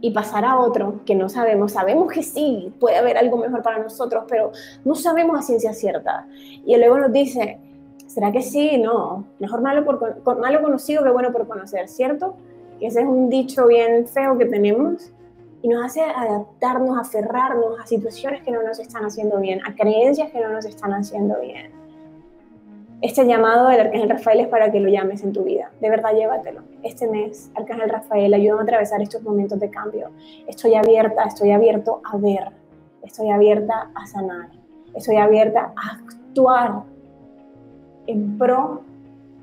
Y 0.00 0.12
pasar 0.12 0.44
a 0.44 0.58
otro 0.58 1.00
que 1.04 1.14
no 1.14 1.28
sabemos, 1.28 1.72
sabemos 1.72 2.10
que 2.10 2.22
sí, 2.22 2.72
puede 2.80 2.96
haber 2.96 3.18
algo 3.18 3.36
mejor 3.36 3.62
para 3.62 3.78
nosotros, 3.78 4.24
pero 4.28 4.52
no 4.84 4.94
sabemos 4.94 5.38
a 5.38 5.42
ciencia 5.42 5.72
cierta. 5.72 6.26
Y 6.64 6.76
luego 6.76 6.98
nos 6.98 7.12
dice, 7.12 7.58
¿será 8.06 8.32
que 8.32 8.42
sí? 8.42 8.78
No, 8.78 9.24
mejor 9.38 9.60
malo, 9.60 9.84
por, 9.84 10.38
malo 10.38 10.62
conocido 10.62 11.02
que 11.02 11.10
bueno 11.10 11.32
por 11.32 11.46
conocer, 11.46 11.88
¿cierto? 11.88 12.36
Ese 12.86 13.00
es 13.00 13.06
un 13.06 13.28
dicho 13.28 13.66
bien 13.66 14.06
feo 14.06 14.38
que 14.38 14.46
tenemos, 14.46 15.12
y 15.62 15.68
nos 15.68 15.84
hace 15.84 16.02
adaptarnos, 16.02 16.98
aferrarnos 16.98 17.78
a 17.80 17.86
situaciones 17.86 18.42
que 18.42 18.50
no 18.50 18.62
nos 18.62 18.80
están 18.80 19.04
haciendo 19.04 19.38
bien, 19.38 19.60
a 19.64 19.74
creencias 19.74 20.30
que 20.32 20.40
no 20.40 20.48
nos 20.48 20.64
están 20.64 20.92
haciendo 20.92 21.40
bien. 21.40 21.70
Este 23.00 23.26
llamado 23.26 23.68
del 23.68 23.80
Arcángel 23.80 24.10
Rafael 24.10 24.40
es 24.40 24.48
para 24.48 24.70
que 24.70 24.78
lo 24.78 24.88
llames 24.88 25.24
en 25.24 25.32
tu 25.32 25.42
vida. 25.42 25.72
De 25.80 25.90
verdad, 25.90 26.14
llévatelo. 26.14 26.62
Este 26.84 27.08
mes, 27.08 27.50
Arcángel 27.56 27.90
Rafael, 27.90 28.32
ayúdame 28.32 28.60
a 28.60 28.62
atravesar 28.62 29.02
estos 29.02 29.22
momentos 29.22 29.58
de 29.58 29.70
cambio. 29.70 30.10
Estoy 30.46 30.74
abierta, 30.74 31.24
estoy 31.24 31.50
abierto 31.50 32.00
a 32.04 32.16
ver. 32.16 32.50
Estoy 33.02 33.30
abierta 33.30 33.90
a 33.94 34.06
sanar. 34.06 34.50
Estoy 34.94 35.16
abierta 35.16 35.72
a 35.74 35.96
actuar 35.96 36.84
en 38.06 38.38
pro 38.38 38.82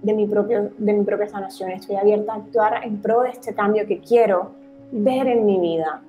de 0.02 0.14
mi, 0.14 0.28
propio, 0.28 0.72
de 0.78 0.94
mi 0.94 1.04
propia 1.04 1.28
sanación. 1.28 1.72
Estoy 1.72 1.96
abierta 1.96 2.34
a 2.34 2.36
actuar 2.38 2.84
en 2.84 3.02
pro 3.02 3.22
de 3.22 3.30
este 3.30 3.54
cambio 3.54 3.86
que 3.86 4.00
quiero 4.00 4.52
ver 4.92 5.28
en 5.28 5.46
mi 5.46 5.60
vida 5.60 6.02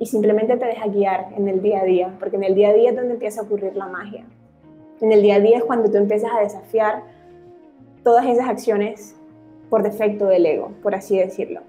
y 0.00 0.06
simplemente 0.06 0.56
te 0.56 0.64
deja 0.64 0.86
guiar 0.88 1.28
en 1.36 1.46
el 1.46 1.60
día 1.60 1.80
a 1.80 1.84
día, 1.84 2.16
porque 2.18 2.36
en 2.36 2.44
el 2.44 2.54
día 2.54 2.70
a 2.70 2.72
día 2.72 2.90
es 2.90 2.96
donde 2.96 3.12
empieza 3.12 3.42
a 3.42 3.44
ocurrir 3.44 3.76
la 3.76 3.86
magia. 3.86 4.24
En 5.00 5.12
el 5.12 5.20
día 5.20 5.36
a 5.36 5.40
día 5.40 5.58
es 5.58 5.64
cuando 5.64 5.90
tú 5.90 5.98
empiezas 5.98 6.30
a 6.32 6.40
desafiar 6.40 7.02
todas 8.02 8.24
esas 8.24 8.48
acciones 8.48 9.14
por 9.68 9.82
defecto 9.82 10.26
del 10.26 10.46
ego, 10.46 10.72
por 10.82 10.94
así 10.94 11.18
decirlo, 11.18 11.60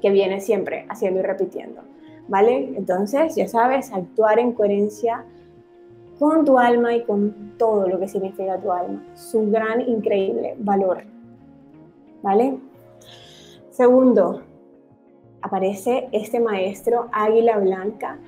que 0.00 0.10
viene 0.10 0.40
siempre 0.40 0.86
haciendo 0.88 1.20
y 1.20 1.22
repitiendo. 1.22 1.82
¿Vale? 2.28 2.72
Entonces, 2.76 3.34
ya 3.34 3.46
sabes, 3.46 3.92
actuar 3.92 4.38
en 4.38 4.52
coherencia 4.52 5.26
con 6.18 6.44
tu 6.44 6.58
alma 6.58 6.94
y 6.94 7.04
con 7.04 7.54
todo 7.58 7.88
lo 7.88 7.98
que 7.98 8.08
significa 8.08 8.58
tu 8.58 8.70
alma, 8.70 9.02
su 9.14 9.50
gran, 9.50 9.80
increíble 9.80 10.54
valor. 10.58 11.04
¿Vale? 12.22 12.58
Segundo, 13.70 14.42
aparece 15.42 16.08
este 16.12 16.40
maestro 16.40 17.08
Águila 17.12 17.58
Blanca, 17.58 18.18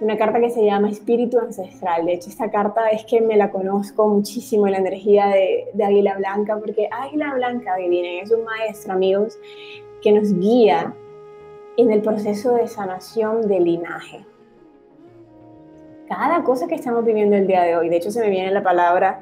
una 0.00 0.18
carta 0.18 0.40
que 0.40 0.50
se 0.50 0.64
llama 0.64 0.90
Espíritu 0.90 1.38
Ancestral. 1.38 2.04
De 2.04 2.14
hecho, 2.14 2.28
esta 2.28 2.50
carta 2.50 2.88
es 2.90 3.04
que 3.04 3.20
me 3.20 3.36
la 3.36 3.50
conozco 3.50 4.08
muchísimo, 4.08 4.66
la 4.66 4.78
energía 4.78 5.28
de, 5.28 5.82
Águila 5.82 6.16
Blanca, 6.18 6.58
porque 6.58 6.88
Águila 6.90 7.32
Blanca, 7.34 7.74
adivinen, 7.74 8.24
es 8.24 8.30
un 8.30 8.44
maestro, 8.44 8.92
amigos, 8.92 9.38
que 10.02 10.12
nos 10.12 10.34
guía 10.34 10.94
en 11.76 11.92
el 11.92 12.02
proceso 12.02 12.54
de 12.54 12.66
sanación 12.66 13.48
del 13.48 13.64
linaje. 13.64 14.26
Cada 16.16 16.44
cosa 16.44 16.68
que 16.68 16.76
estamos 16.76 17.04
viviendo 17.04 17.34
el 17.34 17.48
día 17.48 17.62
de 17.62 17.76
hoy, 17.76 17.88
de 17.88 17.96
hecho 17.96 18.12
se 18.12 18.20
me 18.20 18.30
viene 18.30 18.52
la 18.52 18.62
palabra 18.62 19.20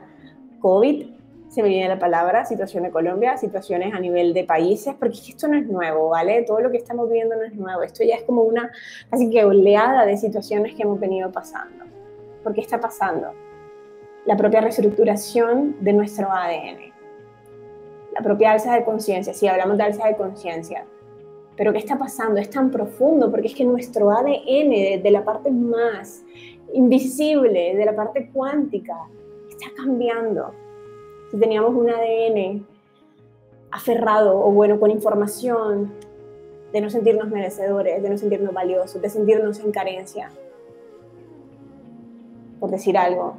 COVID, 0.60 1.06
se 1.48 1.62
me 1.62 1.70
viene 1.70 1.88
la 1.88 1.98
palabra, 1.98 2.44
situación 2.44 2.82
de 2.82 2.90
Colombia, 2.90 3.38
situaciones 3.38 3.94
a 3.94 3.98
nivel 3.98 4.34
de 4.34 4.44
países, 4.44 4.94
porque 4.98 5.16
esto 5.26 5.48
no 5.48 5.56
es 5.56 5.66
nuevo, 5.66 6.10
¿vale? 6.10 6.42
Todo 6.42 6.60
lo 6.60 6.70
que 6.70 6.76
estamos 6.76 7.08
viviendo 7.08 7.34
no 7.34 7.44
es 7.44 7.54
nuevo, 7.54 7.82
esto 7.82 8.04
ya 8.04 8.16
es 8.16 8.24
como 8.24 8.42
una 8.42 8.70
casi 9.10 9.30
que 9.30 9.42
oleada 9.42 10.04
de 10.04 10.18
situaciones 10.18 10.74
que 10.74 10.82
hemos 10.82 11.00
venido 11.00 11.32
pasando. 11.32 11.86
¿Por 12.42 12.52
qué 12.52 12.60
está 12.60 12.78
pasando? 12.78 13.28
La 14.26 14.36
propia 14.36 14.60
reestructuración 14.60 15.76
de 15.80 15.94
nuestro 15.94 16.30
ADN, 16.30 16.92
la 18.12 18.20
propia 18.20 18.52
alza 18.52 18.74
de 18.74 18.84
conciencia, 18.84 19.32
si 19.32 19.48
hablamos 19.48 19.78
de 19.78 19.84
alza 19.84 20.08
de 20.08 20.16
conciencia, 20.16 20.84
pero 21.56 21.72
¿qué 21.72 21.78
está 21.78 21.96
pasando? 21.96 22.40
Es 22.40 22.50
tan 22.50 22.70
profundo 22.70 23.30
porque 23.30 23.48
es 23.48 23.54
que 23.54 23.64
nuestro 23.64 24.10
ADN, 24.10 25.02
de 25.02 25.10
la 25.10 25.24
parte 25.24 25.50
más 25.50 26.22
invisible, 26.74 27.76
de 27.76 27.84
la 27.84 27.94
parte 27.94 28.30
cuántica, 28.32 28.96
está 29.48 29.66
cambiando 29.76 30.52
si 31.30 31.38
teníamos 31.38 31.74
un 31.74 31.88
ADN 31.88 32.66
aferrado 33.70 34.38
o 34.38 34.50
bueno 34.50 34.78
con 34.78 34.90
información 34.90 35.92
de 36.72 36.80
no 36.80 36.90
sentirnos 36.90 37.28
merecedores, 37.28 38.02
de 38.02 38.10
no 38.10 38.18
sentirnos 38.18 38.52
valiosos, 38.52 39.00
de 39.00 39.08
sentirnos 39.08 39.60
en 39.60 39.72
carencia, 39.72 40.30
por 42.60 42.70
decir 42.70 42.96
algo. 42.96 43.34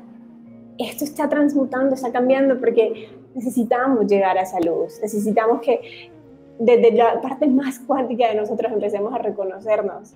Esto 0.78 1.04
está 1.04 1.30
transmutando, 1.30 1.94
está 1.94 2.12
cambiando 2.12 2.60
porque 2.60 3.10
necesitamos 3.36 4.08
llegar 4.08 4.38
a 4.38 4.42
esa 4.42 4.60
luz, 4.60 5.00
necesitamos 5.02 5.62
que 5.62 6.12
desde 6.60 6.92
la 6.92 7.22
parte 7.22 7.48
más 7.48 7.80
cuántica 7.80 8.28
de 8.30 8.36
nosotros 8.36 8.72
empecemos 8.72 9.14
a 9.14 9.18
reconocernos 9.18 10.16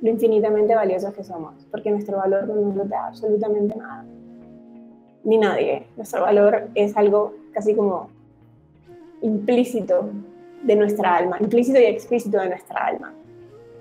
lo 0.00 0.10
infinitamente 0.10 0.74
valiosos 0.74 1.12
que 1.14 1.24
somos, 1.24 1.54
porque 1.70 1.90
nuestro 1.90 2.18
valor 2.18 2.46
no 2.46 2.72
nos 2.72 2.88
da 2.88 3.08
absolutamente 3.08 3.76
nada 3.76 4.04
ni 5.24 5.38
nadie. 5.38 5.86
Nuestro 5.96 6.22
valor 6.22 6.68
es 6.74 6.96
algo 6.96 7.34
casi 7.52 7.74
como 7.74 8.08
implícito 9.20 10.08
de 10.62 10.76
nuestra 10.76 11.16
alma, 11.16 11.36
implícito 11.40 11.78
y 11.78 11.84
explícito 11.84 12.38
de 12.38 12.48
nuestra 12.48 12.86
alma. 12.86 13.12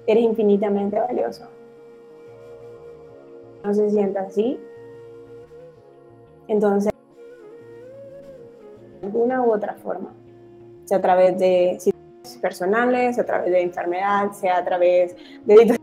Eres 0.06 0.24
infinitamente 0.24 1.00
valioso. 1.00 1.48
No 3.64 3.74
se 3.74 3.90
sienta 3.90 4.22
así. 4.22 4.60
Entonces, 6.48 6.94
de 9.02 9.08
alguna 9.08 9.42
u 9.42 9.52
otra 9.52 9.76
forma, 9.76 10.14
sea 10.86 10.98
a 10.98 11.02
través 11.02 11.38
de 11.38 11.78
situaciones 11.80 12.42
personales, 12.42 13.20
a 13.20 13.26
través 13.26 13.52
de 13.52 13.62
enfermedad, 13.62 14.32
sea 14.32 14.58
a 14.58 14.66
través 14.66 15.16
de 15.46 15.77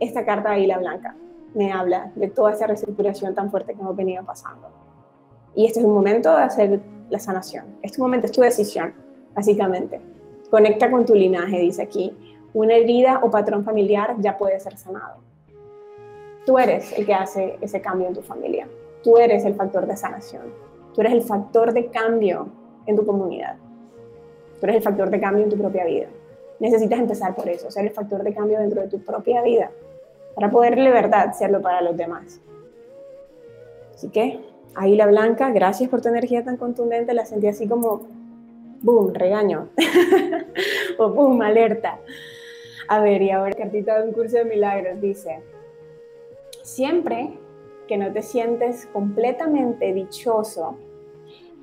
esta 0.00 0.24
carta 0.24 0.52
de 0.52 0.66
la 0.66 0.78
blanca 0.78 1.14
me 1.54 1.72
habla 1.72 2.12
de 2.14 2.28
toda 2.28 2.52
esa 2.52 2.66
reestructuración 2.66 3.34
tan 3.34 3.50
fuerte 3.50 3.74
que 3.74 3.80
hemos 3.80 3.96
venido 3.96 4.24
pasando. 4.24 4.68
Y 5.54 5.66
este 5.66 5.80
es 5.80 5.86
un 5.86 5.94
momento 5.94 6.30
de 6.36 6.42
hacer 6.42 6.80
la 7.10 7.18
sanación. 7.18 7.64
Este 7.82 8.00
momento 8.00 8.26
es 8.26 8.32
tu 8.32 8.42
decisión, 8.42 8.92
básicamente. 9.34 10.00
Conecta 10.50 10.90
con 10.90 11.04
tu 11.04 11.14
linaje, 11.14 11.58
dice 11.58 11.82
aquí. 11.82 12.16
Una 12.54 12.74
herida 12.74 13.20
o 13.22 13.30
patrón 13.30 13.64
familiar 13.64 14.14
ya 14.18 14.38
puede 14.38 14.60
ser 14.60 14.76
sanado. 14.76 15.16
Tú 16.46 16.58
eres 16.58 16.92
el 16.96 17.04
que 17.04 17.14
hace 17.14 17.58
ese 17.60 17.80
cambio 17.80 18.08
en 18.08 18.14
tu 18.14 18.22
familia. 18.22 18.68
Tú 19.02 19.18
eres 19.18 19.44
el 19.44 19.54
factor 19.54 19.86
de 19.86 19.96
sanación. 19.96 20.44
Tú 20.94 21.00
eres 21.00 21.12
el 21.12 21.22
factor 21.22 21.72
de 21.72 21.86
cambio 21.88 22.48
en 22.86 22.96
tu 22.96 23.04
comunidad. 23.04 23.56
Tú 24.60 24.66
eres 24.66 24.76
el 24.76 24.82
factor 24.82 25.10
de 25.10 25.20
cambio 25.20 25.44
en 25.44 25.50
tu 25.50 25.56
propia 25.56 25.84
vida. 25.84 26.08
Necesitas 26.60 26.98
empezar 26.98 27.34
por 27.34 27.48
eso, 27.48 27.70
ser 27.70 27.86
el 27.86 27.92
factor 27.92 28.22
de 28.22 28.34
cambio 28.34 28.58
dentro 28.58 28.80
de 28.80 28.88
tu 28.88 28.98
propia 29.00 29.42
vida 29.42 29.70
para 30.38 30.52
poderle 30.52 30.92
verdad 30.92 31.32
serlo 31.32 31.60
para 31.60 31.82
los 31.82 31.96
demás. 31.96 32.40
Así 33.92 34.08
que, 34.08 34.38
ahí 34.76 34.94
la 34.94 35.06
Blanca, 35.06 35.50
gracias 35.50 35.90
por 35.90 36.00
tu 36.00 36.08
energía 36.08 36.44
tan 36.44 36.56
contundente, 36.56 37.12
la 37.12 37.26
sentí 37.26 37.48
así 37.48 37.66
como, 37.66 38.02
boom, 38.80 39.12
regaño, 39.14 39.70
o 40.98 41.08
boom, 41.10 41.42
alerta. 41.42 41.98
A 42.86 43.00
ver, 43.00 43.20
y 43.20 43.32
ahora 43.32 43.52
cartita 43.52 44.00
de 44.00 44.06
un 44.06 44.14
curso 44.14 44.36
de 44.36 44.44
milagros 44.44 45.00
dice, 45.00 45.42
siempre 46.62 47.36
que 47.88 47.96
no 47.96 48.12
te 48.12 48.22
sientes 48.22 48.86
completamente 48.92 49.92
dichoso, 49.92 50.78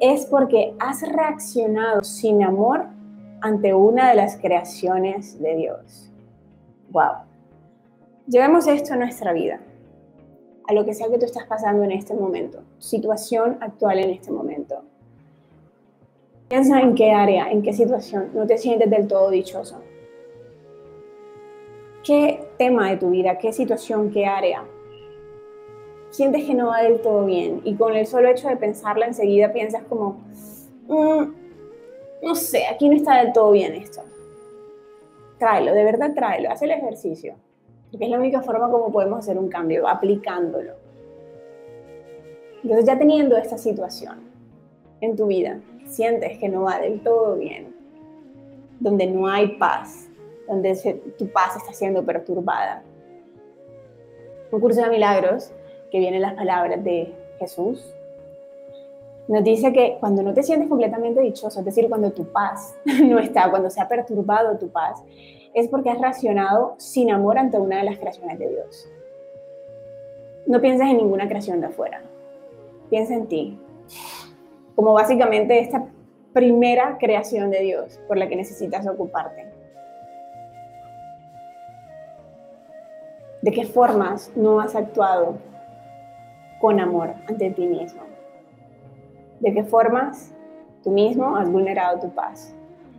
es 0.02 0.26
porque 0.26 0.76
has 0.80 1.02
reaccionado 1.02 2.04
sin 2.04 2.44
amor 2.44 2.88
ante 3.40 3.74
una 3.74 4.10
de 4.10 4.16
las 4.16 4.36
creaciones 4.36 5.42
de 5.42 5.56
Dios. 5.56 6.12
Wow. 6.90 7.35
Llevemos 8.28 8.66
esto 8.66 8.94
a 8.94 8.98
nuestra 8.98 9.34
vida, 9.34 9.60
a 10.68 10.74
lo 10.74 10.84
que 10.84 10.96
sea 10.96 11.10
que 11.10 11.20
tú 11.20 11.26
estás 11.26 11.46
pasando 11.46 11.84
en 11.84 11.92
este 11.92 12.16
momento, 12.16 12.64
situación 12.80 13.60
actual 13.62 14.00
en 14.00 14.10
este 14.10 14.32
momento. 14.32 14.82
Piensa 16.48 16.82
en 16.82 16.96
qué 16.96 17.12
área, 17.12 17.52
en 17.52 17.62
qué 17.62 17.72
situación 17.72 18.32
no 18.34 18.48
te 18.48 18.58
sientes 18.58 18.90
del 18.90 19.08
todo 19.08 19.30
dichoso. 19.30 19.80
¿Qué 22.04 22.44
tema 22.58 22.90
de 22.90 22.98
tu 22.98 23.12
vida, 23.12 23.38
qué 23.38 23.54
situación, 23.54 24.10
qué 24.10 24.26
área 24.26 24.64
sientes 26.10 26.46
que 26.46 26.56
no 26.56 26.70
va 26.70 26.82
del 26.82 27.02
todo 27.02 27.26
bien? 27.26 27.62
Y 27.64 27.76
con 27.76 27.96
el 27.96 28.08
solo 28.08 28.28
hecho 28.30 28.48
de 28.48 28.58
pensarla 28.58 29.06
enseguida 29.06 29.54
piensas 29.54 29.84
como, 29.84 30.24
mm, 30.88 31.26
no 32.24 32.34
sé, 32.34 32.66
aquí 32.66 32.90
no 32.90 32.96
está 32.96 33.24
del 33.24 33.34
todo 33.34 33.52
bien 33.52 33.76
esto. 33.76 34.02
Tráelo, 35.38 35.76
de 35.76 35.84
verdad 35.84 36.16
tráelo, 36.16 36.50
haz 36.50 36.64
el 36.64 36.72
ejercicio 36.72 37.36
porque 37.92 38.06
es 38.06 38.12
la 38.12 38.20
única 38.20 38.42
forma 38.42 38.70
como 38.70 38.92
podemos 38.92 39.20
hacer 39.20 39.38
un 39.38 39.50
cambio, 39.50 39.88
aplicándolo. 39.88 40.74
Entonces 42.64 42.86
ya 42.86 42.98
teniendo 42.98 43.38
esta 43.38 43.58
situación 43.58 44.20
en 45.02 45.16
tu 45.16 45.28
vida, 45.28 45.60
sientes 45.86 46.38
que 46.40 46.50
no 46.50 46.64
va 46.64 46.80
del 46.80 47.02
todo 47.02 47.36
bien, 47.36 47.76
donde 48.80 49.08
no 49.08 49.28
hay 49.28 49.58
paz, 49.58 50.08
donde 50.48 50.76
tu 51.18 51.28
paz 51.28 51.56
está 51.58 51.74
siendo 51.74 52.04
perturbada. 52.04 52.84
Un 54.52 54.60
curso 54.60 54.82
de 54.82 54.90
milagros, 54.90 55.52
que 55.92 56.00
vienen 56.00 56.22
las 56.22 56.34
palabras 56.34 56.84
de 56.84 57.14
Jesús, 57.40 57.86
nos 59.28 59.44
dice 59.44 59.74
que 59.74 59.98
cuando 60.00 60.22
no 60.22 60.34
te 60.34 60.44
sientes 60.44 60.70
completamente 60.70 61.22
dichoso, 61.22 61.60
es 61.60 61.66
decir, 61.66 61.90
cuando 61.90 62.12
tu 62.12 62.26
paz 62.26 62.76
no 63.04 63.20
está, 63.20 63.50
cuando 63.50 63.70
se 63.70 63.82
ha 63.82 63.88
perturbado 63.88 64.58
tu 64.58 64.70
paz, 64.70 65.02
es 65.56 65.70
porque 65.70 65.90
has 65.90 66.00
racionado 66.00 66.76
sin 66.78 67.10
amor 67.10 67.40
ante 67.40 67.58
una 67.58 67.78
de 67.78 67.86
las 67.86 67.98
creaciones 67.98 68.38
de 68.38 68.50
Dios. 68.50 68.92
No 70.46 70.60
pienses 70.60 70.88
en 70.88 70.98
ninguna 70.98 71.28
creación 71.28 71.62
de 71.62 71.68
afuera, 71.68 72.04
piensa 72.90 73.16
en 73.16 73.28
ti, 73.28 73.60
como 74.76 74.94
básicamente 74.94 75.58
esta 75.60 75.88
primera 76.34 76.98
creación 77.00 77.50
de 77.50 77.62
Dios 77.62 78.00
por 78.08 78.18
la 78.18 78.28
que 78.28 78.36
necesitas 78.36 78.86
ocuparte. 78.86 79.46
¿De 83.42 83.52
qué 83.52 83.64
formas 83.64 84.32
no 84.36 84.60
has 84.60 84.76
actuado 84.76 85.38
con 86.60 86.82
amor 86.82 87.14
ante 87.30 87.50
ti 87.52 87.66
mismo? 87.66 88.02
¿De 89.40 89.54
qué 89.54 89.64
formas 89.64 90.34
tú 90.84 90.92
mismo 90.92 91.38
has 91.38 91.50
vulnerado 91.50 92.00
tu 92.02 92.10
paz? 92.14 92.54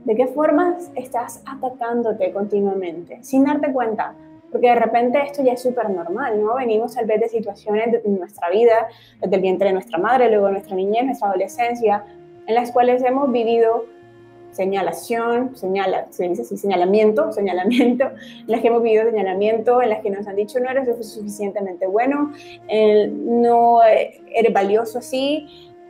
¿De 0.07 0.15
qué 0.15 0.29
formas 0.29 0.93
estás 0.95 1.43
atacándote 1.47 2.31
continuamente 2.31 3.19
sin 3.25 3.43
darte 3.43 3.73
cuenta? 3.73 4.15
Porque 4.53 4.69
de 4.69 4.77
repente 4.77 5.21
esto 5.21 5.43
ya 5.43 5.55
es 5.55 5.61
súper 5.61 5.91
normal, 5.91 6.41
¿no? 6.41 6.55
Venimos 6.55 6.95
tal 6.95 7.07
vez 7.07 7.21
de 7.21 7.29
situaciones 7.29 7.91
de 7.91 8.09
nuestra 8.09 8.49
vida, 8.49 8.87
desde 9.21 9.35
el 9.35 9.43
vientre 9.43 9.67
de 9.67 9.73
nuestra 9.73 9.99
madre, 9.99 10.31
luego 10.31 10.49
nuestra 10.49 10.77
niñez, 10.77 11.07
nuestra 11.07 11.31
adolescencia, 11.31 12.05
en 12.47 12.55
las 12.55 12.71
cuales 12.71 13.03
hemos 13.03 13.33
vivido 13.33 13.87
señalación, 14.53 15.57
señala, 15.57 16.07
se 16.11 16.29
dice 16.29 16.43
así, 16.43 16.57
señalamiento, 16.57 17.33
señalamiento, 17.33 18.05
en 18.05 18.47
las 18.47 18.61
que 18.61 18.69
hemos 18.69 18.85
vivido 18.85 19.11
señalamiento, 19.11 19.83
en 19.83 19.91
las 19.91 20.03
que 20.03 20.11
nos 20.11 20.25
han 20.29 20.37
dicho 20.37 20.61
no 20.61 20.71
eres 20.71 20.87
suficientemente 21.05 21.89
bueno, 21.89 22.33
no 23.11 23.83
eres 23.83 24.53
valioso 24.53 25.01
así, 25.01 25.49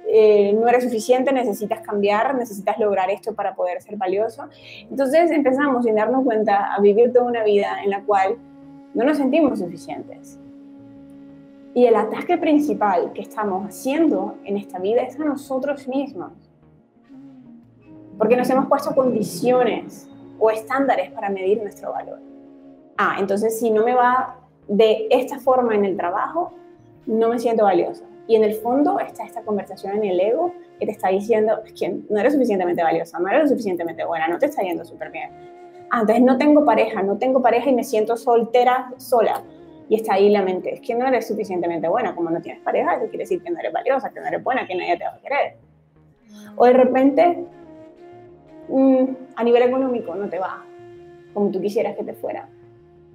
eh, 0.09 0.53
no 0.53 0.69
eres 0.69 0.85
suficiente, 0.85 1.33
necesitas 1.33 1.81
cambiar, 1.81 2.35
necesitas 2.35 2.79
lograr 2.79 3.11
esto 3.11 3.35
para 3.35 3.55
poder 3.55 3.83
ser 3.83 3.97
valioso. 3.97 4.45
Entonces 4.89 5.31
empezamos 5.31 5.85
sin 5.85 5.97
darnos 5.97 6.25
cuenta 6.25 6.75
a 6.75 6.81
vivir 6.81 7.13
toda 7.13 7.27
una 7.27 7.43
vida 7.43 7.83
en 7.83 7.91
la 7.91 8.03
cual 8.03 8.37
no 8.95 9.05
nos 9.05 9.17
sentimos 9.17 9.59
suficientes. 9.59 10.39
Y 11.75 11.87
el 11.87 11.97
ataque 11.97 12.39
principal 12.39 13.13
que 13.13 13.21
estamos 13.21 13.67
haciendo 13.67 14.37
en 14.45 14.57
esta 14.57 14.79
vida 14.79 15.03
es 15.03 15.19
a 15.21 15.25
nosotros 15.25 15.87
mismos. 15.89 16.33
Porque 18.17 18.37
nos 18.37 18.49
hemos 18.49 18.67
puesto 18.67 18.95
condiciones 18.95 20.09
o 20.39 20.51
estándares 20.51 21.11
para 21.11 21.29
medir 21.29 21.61
nuestro 21.61 21.93
valor. 21.93 22.21
Ah, 22.97 23.17
entonces 23.19 23.59
si 23.59 23.71
no 23.71 23.85
me 23.85 23.95
va 23.95 24.37
de 24.69 25.07
esta 25.11 25.39
forma 25.39 25.75
en 25.75 25.85
el 25.85 25.97
trabajo, 25.97 26.53
no 27.07 27.29
me 27.29 27.39
siento 27.39 27.65
valiosa. 27.65 28.05
Y 28.27 28.37
en 28.37 28.45
el 28.45 28.55
fondo 28.55 28.99
está 28.99 29.25
esta 29.25 29.43
conversación 29.43 29.97
en 29.97 30.05
el 30.05 30.21
ego 30.21 30.53
que 30.79 30.87
te 30.87 30.93
está 30.93 31.09
diciendo 31.09 31.61
que 31.79 32.01
no 32.09 32.19
eres 32.19 32.33
suficientemente 32.33 32.83
valiosa, 32.83 33.19
no 33.19 33.29
eres 33.29 33.51
suficientemente 33.51 34.05
buena, 34.05 34.27
no 34.29 34.39
te 34.39 34.47
está 34.47 34.63
yendo 34.63 34.85
súper 34.85 35.11
bien. 35.11 35.31
Ah, 35.91 36.01
entonces 36.01 36.25
no 36.25 36.37
tengo 36.37 36.65
pareja, 36.65 37.03
no 37.03 37.17
tengo 37.19 37.41
pareja 37.41 37.71
y 37.71 37.75
me 37.75 37.85
siento 37.85 38.17
soltera, 38.17 38.93
sola. 38.97 39.43
Y 39.89 39.95
está 39.95 40.15
ahí 40.15 40.29
la 40.31 40.43
mente, 40.43 40.75
es 40.75 40.81
que 40.81 40.97
no 40.97 41.07
eres 41.07 41.29
suficientemente 41.29 41.87
buena, 41.87 42.15
como 42.17 42.31
no 42.31 42.41
tienes 42.43 42.61
pareja, 42.63 42.97
eso 42.97 43.05
quiere 43.09 43.19
decir 43.19 43.41
que 43.41 43.51
no 43.51 43.61
eres 43.61 43.73
valiosa, 43.73 44.11
que 44.11 44.19
no 44.19 44.27
eres 44.27 44.43
buena, 44.43 44.67
que 44.67 44.75
nadie 44.75 44.97
te 44.99 45.05
va 45.05 45.15
a 45.15 45.21
querer. 45.21 45.57
O 46.57 46.67
de 46.67 46.73
repente, 46.73 47.45
mm, 48.69 49.05
a 49.37 49.45
nivel 49.45 49.63
económico 49.63 50.15
no 50.17 50.29
te 50.29 50.41
va 50.41 50.65
como 51.33 51.51
tú 51.51 51.61
quisieras 51.61 51.95
que 51.95 52.03
te 52.03 52.15
fuera 52.15 52.49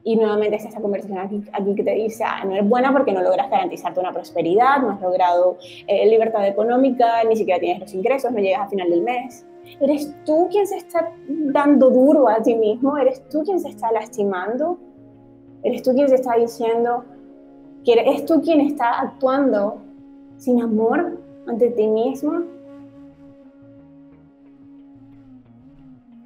y 0.03 0.15
nuevamente 0.15 0.55
está 0.55 0.69
esta 0.69 0.81
conversación 0.81 1.19
aquí, 1.19 1.43
aquí 1.53 1.75
que 1.75 1.83
te 1.83 1.93
dice, 1.93 2.23
ah, 2.23 2.43
no 2.43 2.53
eres 2.53 2.67
buena 2.67 2.91
porque 2.91 3.11
no 3.11 3.21
logras 3.21 3.49
garantizarte 3.49 3.99
una 3.99 4.11
prosperidad, 4.11 4.79
no 4.81 4.91
has 4.91 5.01
logrado 5.01 5.57
eh, 5.87 6.07
libertad 6.09 6.47
económica, 6.47 7.23
ni 7.23 7.35
siquiera 7.35 7.59
tienes 7.59 7.79
los 7.79 7.93
ingresos, 7.93 8.31
no 8.31 8.39
llegas 8.39 8.61
a 8.61 8.69
final 8.69 8.89
del 8.89 9.01
mes. 9.03 9.45
¿Eres 9.79 10.11
tú 10.25 10.47
quien 10.49 10.65
se 10.65 10.77
está 10.77 11.11
dando 11.27 11.91
duro 11.91 12.27
a 12.27 12.41
ti 12.41 12.55
mismo? 12.55 12.97
¿Eres 12.97 13.27
tú 13.29 13.43
quien 13.43 13.59
se 13.59 13.69
está 13.69 13.91
lastimando? 13.91 14.79
¿Eres 15.63 15.83
tú 15.83 15.93
quien 15.93 16.09
se 16.09 16.15
está 16.15 16.35
diciendo 16.35 17.05
que 17.85 17.93
eres 17.93 18.25
tú 18.25 18.41
quien 18.41 18.61
está 18.61 18.99
actuando 19.01 19.81
sin 20.37 20.61
amor 20.61 21.19
ante 21.47 21.69
ti 21.69 21.87
mismo? 21.87 22.41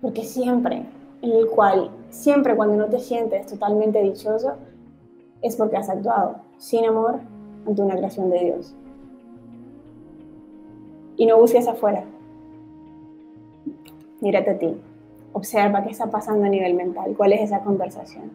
Porque 0.01 0.23
siempre 0.23 0.85
en 1.21 1.31
el 1.31 1.47
cual 1.47 1.89
siempre 2.15 2.55
cuando 2.55 2.75
no 2.77 2.85
te 2.87 2.99
sientes 2.99 3.45
totalmente 3.45 4.01
dichoso, 4.01 4.53
es 5.41 5.55
porque 5.55 5.77
has 5.77 5.89
actuado 5.89 6.37
sin 6.57 6.85
amor 6.85 7.19
ante 7.67 7.81
una 7.81 7.95
creación 7.95 8.29
de 8.29 8.39
Dios. 8.39 8.75
Y 11.17 11.25
no 11.25 11.37
busques 11.37 11.67
afuera. 11.67 12.03
Mírate 14.21 14.49
a 14.49 14.57
ti. 14.57 14.75
Observa 15.33 15.83
qué 15.83 15.89
está 15.89 16.09
pasando 16.09 16.45
a 16.45 16.49
nivel 16.49 16.73
mental, 16.73 17.13
cuál 17.17 17.33
es 17.33 17.41
esa 17.41 17.59
conversación. 17.59 18.31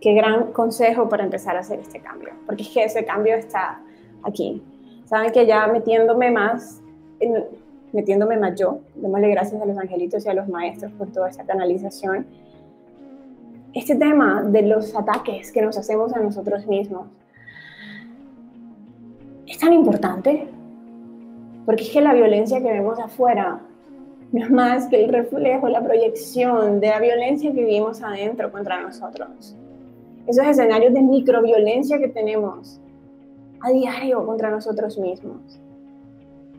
Qué 0.00 0.14
gran 0.14 0.52
consejo 0.52 1.08
para 1.08 1.24
empezar 1.24 1.56
a 1.56 1.60
hacer 1.60 1.80
este 1.80 2.00
cambio, 2.00 2.30
porque 2.46 2.62
es 2.62 2.70
que 2.70 2.84
ese 2.84 3.04
cambio 3.04 3.34
está 3.34 3.80
aquí. 4.22 4.62
Saben 5.04 5.32
que 5.32 5.46
ya 5.46 5.66
metiéndome 5.66 6.30
más 6.30 6.80
metiéndome 7.92 8.36
más 8.36 8.58
yo, 8.58 8.80
démosle 8.94 9.30
gracias 9.30 9.60
a 9.60 9.66
los 9.66 9.78
angelitos 9.78 10.24
y 10.24 10.28
a 10.28 10.34
los 10.34 10.48
maestros 10.48 10.92
por 10.92 11.10
toda 11.12 11.28
esta 11.28 11.44
canalización. 11.44 12.26
Este 13.72 13.94
tema 13.94 14.42
de 14.42 14.62
los 14.62 14.94
ataques 14.96 15.52
que 15.52 15.62
nos 15.62 15.76
hacemos 15.76 16.14
a 16.14 16.20
nosotros 16.20 16.66
mismos 16.66 17.08
es 19.46 19.58
tan 19.58 19.72
importante, 19.72 20.48
porque 21.64 21.84
es 21.84 21.90
que 21.90 22.00
la 22.00 22.14
violencia 22.14 22.60
que 22.60 22.72
vemos 22.72 22.98
afuera 22.98 23.60
no 24.32 24.44
es 24.44 24.50
más 24.50 24.88
que 24.88 25.04
el 25.04 25.12
reflejo, 25.12 25.68
la 25.68 25.82
proyección 25.82 26.80
de 26.80 26.88
la 26.88 27.00
violencia 27.00 27.52
que 27.52 27.64
vivimos 27.64 28.02
adentro 28.02 28.50
contra 28.50 28.80
nosotros. 28.80 29.56
Esos 30.26 30.44
escenarios 30.46 30.92
de 30.92 31.02
microviolencia 31.02 31.98
que 31.98 32.08
tenemos 32.08 32.80
a 33.60 33.70
diario 33.70 34.26
contra 34.26 34.50
nosotros 34.50 34.98
mismos 34.98 35.60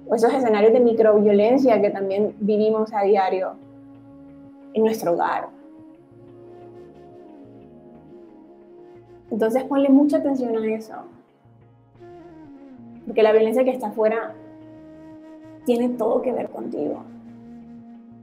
o 0.09 0.15
esos 0.15 0.33
escenarios 0.33 0.73
de 0.73 0.79
microviolencia 0.79 1.81
que 1.81 1.89
también 1.89 2.35
vivimos 2.39 2.93
a 2.93 3.03
diario 3.03 3.53
en 4.73 4.83
nuestro 4.83 5.13
hogar. 5.13 5.49
Entonces 9.29 9.63
ponle 9.65 9.89
mucha 9.89 10.17
atención 10.17 10.55
a 10.57 10.65
eso. 10.73 10.93
Porque 13.05 13.23
la 13.23 13.31
violencia 13.31 13.63
que 13.63 13.71
está 13.71 13.87
afuera 13.87 14.33
tiene 15.65 15.89
todo 15.89 16.21
que 16.21 16.31
ver 16.31 16.49
contigo. 16.49 17.03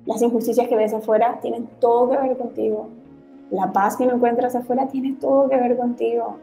Las 0.06 0.22
injusticias 0.22 0.68
que 0.68 0.76
ves 0.76 0.94
afuera 0.94 1.38
tienen 1.40 1.68
todo 1.78 2.10
que 2.10 2.16
ver 2.16 2.36
contigo. 2.36 2.88
La 3.50 3.72
paz 3.72 3.96
que 3.96 4.06
no 4.06 4.14
encuentras 4.14 4.54
afuera 4.54 4.88
tiene 4.88 5.14
todo 5.20 5.48
que 5.48 5.56
ver 5.56 5.76
contigo. 5.76 6.36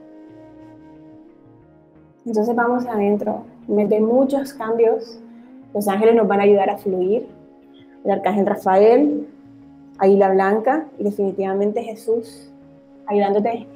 Entonces 2.26 2.56
vamos 2.56 2.86
adentro, 2.86 3.44
mete 3.68 4.00
muchos 4.00 4.54
cambios 4.54 5.20
los 5.74 5.88
ángeles 5.88 6.16
nos 6.16 6.28
van 6.28 6.42
a 6.42 6.44
ayudar 6.44 6.70
a 6.70 6.78
fluir. 6.78 7.28
El 8.04 8.12
arcángel 8.12 8.46
Rafael, 8.46 9.28
Águila 10.00 10.32
Blanca 10.32 10.88
y 10.98 11.04
definitivamente 11.04 11.84
Jesús, 11.84 12.52
ayudándote 13.06 13.68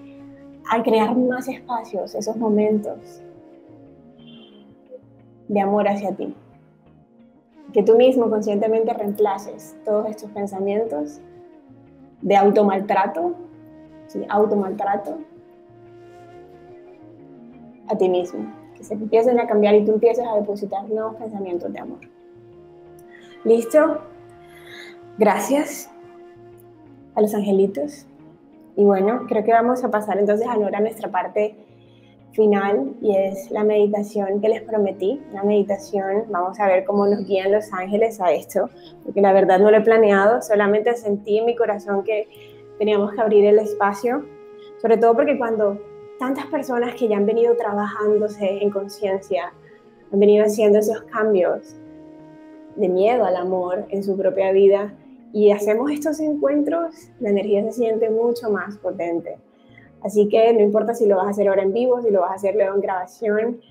a 0.69 0.81
crear 0.81 1.15
más 1.15 1.47
espacios, 1.47 2.15
esos 2.15 2.35
momentos 2.37 3.21
de 5.47 5.59
amor 5.61 5.87
hacia 5.87 6.11
ti. 6.11 6.33
Que 7.71 7.83
tú 7.83 7.95
mismo 7.95 8.29
conscientemente 8.29 8.93
reemplaces 8.93 9.75
todos 9.85 10.09
estos 10.09 10.31
pensamientos 10.31 11.19
de 12.21 12.35
automaltrato, 12.35 13.35
¿sí? 14.07 14.25
automaltrato 14.29 15.19
a 17.87 17.95
ti 17.95 18.09
mismo 18.09 18.64
se 18.85 18.93
empiecen 18.93 19.39
a 19.39 19.47
cambiar 19.47 19.75
y 19.75 19.83
tú 19.83 19.93
empieces 19.93 20.25
a 20.25 20.35
depositar 20.35 20.87
nuevos 20.89 21.15
pensamientos 21.15 21.71
de 21.73 21.79
amor. 21.79 21.99
¿Listo? 23.43 24.01
Gracias 25.17 25.89
a 27.15 27.21
los 27.21 27.33
angelitos. 27.33 28.05
Y 28.75 28.83
bueno, 28.83 29.25
creo 29.27 29.43
que 29.43 29.51
vamos 29.51 29.83
a 29.83 29.89
pasar 29.89 30.17
entonces 30.19 30.47
ahora 30.47 30.77
a 30.77 30.81
nuestra 30.81 31.09
parte 31.09 31.55
final 32.33 32.93
y 33.01 33.15
es 33.15 33.49
la 33.49 33.63
meditación 33.63 34.41
que 34.41 34.49
les 34.49 34.61
prometí. 34.61 35.21
La 35.33 35.43
meditación, 35.43 36.25
vamos 36.29 36.59
a 36.59 36.67
ver 36.67 36.83
cómo 36.83 37.07
nos 37.07 37.25
guían 37.25 37.51
los 37.51 37.71
ángeles 37.71 38.19
a 38.19 38.31
esto, 38.31 38.69
porque 39.03 39.21
la 39.21 39.31
verdad 39.31 39.59
no 39.59 39.71
lo 39.71 39.77
he 39.77 39.81
planeado, 39.81 40.41
solamente 40.41 40.95
sentí 40.95 41.39
en 41.39 41.45
mi 41.45 41.55
corazón 41.55 42.03
que 42.03 42.27
teníamos 42.77 43.13
que 43.13 43.21
abrir 43.21 43.45
el 43.45 43.59
espacio, 43.59 44.25
sobre 44.81 44.97
todo 44.97 45.15
porque 45.15 45.37
cuando 45.37 45.79
tantas 46.19 46.45
personas 46.47 46.95
que 46.95 47.07
ya 47.07 47.17
han 47.17 47.25
venido 47.25 47.55
trabajándose 47.55 48.63
en 48.63 48.69
conciencia, 48.69 49.53
han 50.11 50.19
venido 50.19 50.45
haciendo 50.45 50.79
esos 50.79 51.01
cambios 51.03 51.75
de 52.75 52.89
miedo 52.89 53.25
al 53.25 53.35
amor 53.35 53.85
en 53.89 54.03
su 54.03 54.17
propia 54.17 54.51
vida 54.51 54.93
y 55.33 55.51
hacemos 55.51 55.91
estos 55.91 56.19
encuentros, 56.19 56.95
la 57.19 57.29
energía 57.29 57.63
se 57.65 57.71
siente 57.73 58.09
mucho 58.09 58.49
más 58.49 58.77
potente. 58.77 59.37
Así 60.01 60.29
que 60.29 60.53
no 60.53 60.61
importa 60.61 60.93
si 60.93 61.07
lo 61.07 61.17
vas 61.17 61.27
a 61.27 61.29
hacer 61.31 61.47
ahora 61.47 61.63
en 61.63 61.73
vivo, 61.73 62.01
si 62.01 62.11
lo 62.11 62.21
vas 62.21 62.31
a 62.31 62.35
hacer 62.35 62.55
luego 62.55 62.75
en 62.75 62.81
grabación, 62.81 63.61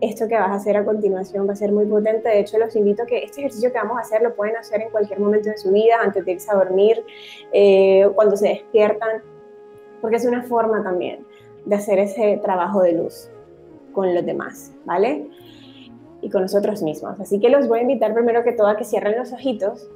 esto 0.00 0.26
que 0.26 0.34
vas 0.34 0.48
a 0.48 0.54
hacer 0.54 0.76
a 0.76 0.84
continuación 0.84 1.46
va 1.48 1.52
a 1.52 1.56
ser 1.56 1.70
muy 1.70 1.86
potente. 1.86 2.28
De 2.28 2.40
hecho, 2.40 2.58
los 2.58 2.74
invito 2.76 3.04
a 3.04 3.06
que 3.06 3.24
este 3.24 3.40
ejercicio 3.40 3.70
que 3.70 3.78
vamos 3.78 3.98
a 3.98 4.00
hacer 4.00 4.22
lo 4.22 4.34
pueden 4.34 4.56
hacer 4.56 4.80
en 4.82 4.90
cualquier 4.90 5.20
momento 5.20 5.48
de 5.50 5.58
su 5.58 5.70
vida, 5.70 5.96
antes 6.02 6.24
de 6.24 6.32
irse 6.32 6.50
a 6.50 6.56
dormir, 6.56 7.04
eh, 7.52 8.08
cuando 8.14 8.36
se 8.36 8.48
despiertan, 8.48 9.22
porque 10.00 10.16
es 10.16 10.24
una 10.24 10.42
forma 10.42 10.82
también 10.82 11.24
de 11.66 11.76
hacer 11.76 11.98
ese 11.98 12.40
trabajo 12.42 12.80
de 12.80 12.92
luz 12.92 13.28
con 13.92 14.14
los 14.14 14.24
demás, 14.24 14.72
¿vale? 14.84 15.28
Y 16.22 16.30
con 16.30 16.42
nosotros 16.42 16.82
mismos. 16.82 17.20
Así 17.20 17.38
que 17.38 17.50
los 17.50 17.68
voy 17.68 17.80
a 17.80 17.82
invitar 17.82 18.14
primero 18.14 18.42
que 18.42 18.52
todo 18.52 18.68
a 18.68 18.76
que 18.76 18.84
cierren 18.84 19.18
los 19.18 19.32
ojitos 19.32 19.88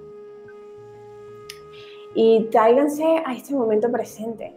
y 2.14 2.48
tráiganse 2.50 3.04
a 3.24 3.34
este 3.34 3.54
momento 3.54 3.90
presente, 3.90 4.52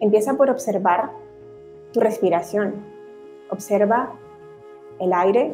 empieza 0.00 0.34
por 0.34 0.50
observar 0.50 1.10
tu 1.92 2.00
respiración. 2.00 2.74
Observa 3.50 4.12
el 4.98 5.12
aire 5.12 5.52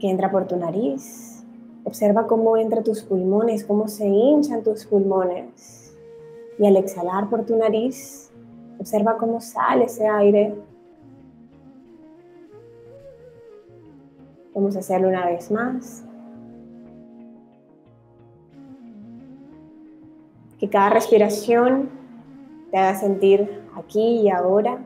que 0.00 0.08
entra 0.08 0.30
por 0.30 0.46
tu 0.46 0.56
nariz. 0.56 1.44
Observa 1.84 2.26
cómo 2.26 2.56
entra 2.56 2.82
tus 2.82 3.02
pulmones, 3.02 3.64
cómo 3.64 3.88
se 3.88 4.06
hinchan 4.06 4.62
tus 4.62 4.86
pulmones. 4.86 5.94
Y 6.58 6.66
al 6.66 6.76
exhalar 6.76 7.30
por 7.30 7.44
tu 7.44 7.56
nariz, 7.56 8.27
observa 8.78 9.16
cómo 9.16 9.40
sale 9.40 9.84
ese 9.84 10.06
aire. 10.06 10.54
Vamos 14.54 14.76
a 14.76 14.80
hacerlo 14.80 15.08
una 15.08 15.26
vez 15.26 15.50
más. 15.50 16.04
Que 20.58 20.68
cada 20.68 20.90
respiración 20.90 21.90
te 22.70 22.76
haga 22.76 22.98
sentir 22.98 23.62
aquí 23.76 24.22
y 24.22 24.30
ahora. 24.30 24.78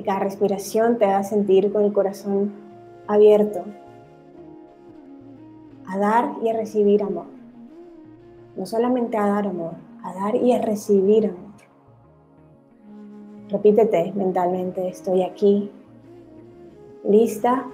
Que 0.00 0.06
cada 0.06 0.20
respiración 0.20 0.96
te 0.96 1.04
haga 1.04 1.22
sentir 1.24 1.70
con 1.70 1.84
el 1.84 1.92
corazón 1.92 2.54
abierto 3.06 3.66
a 5.86 5.98
dar 5.98 6.36
y 6.42 6.48
a 6.48 6.54
recibir 6.54 7.02
amor. 7.02 7.26
No 8.56 8.64
solamente 8.64 9.18
a 9.18 9.26
dar 9.26 9.46
amor, 9.46 9.74
a 10.02 10.14
dar 10.14 10.36
y 10.36 10.54
a 10.54 10.62
recibir 10.62 11.26
amor. 11.26 11.52
Repítete 13.50 14.14
mentalmente, 14.14 14.88
estoy 14.88 15.22
aquí, 15.22 15.70
lista 17.04 17.66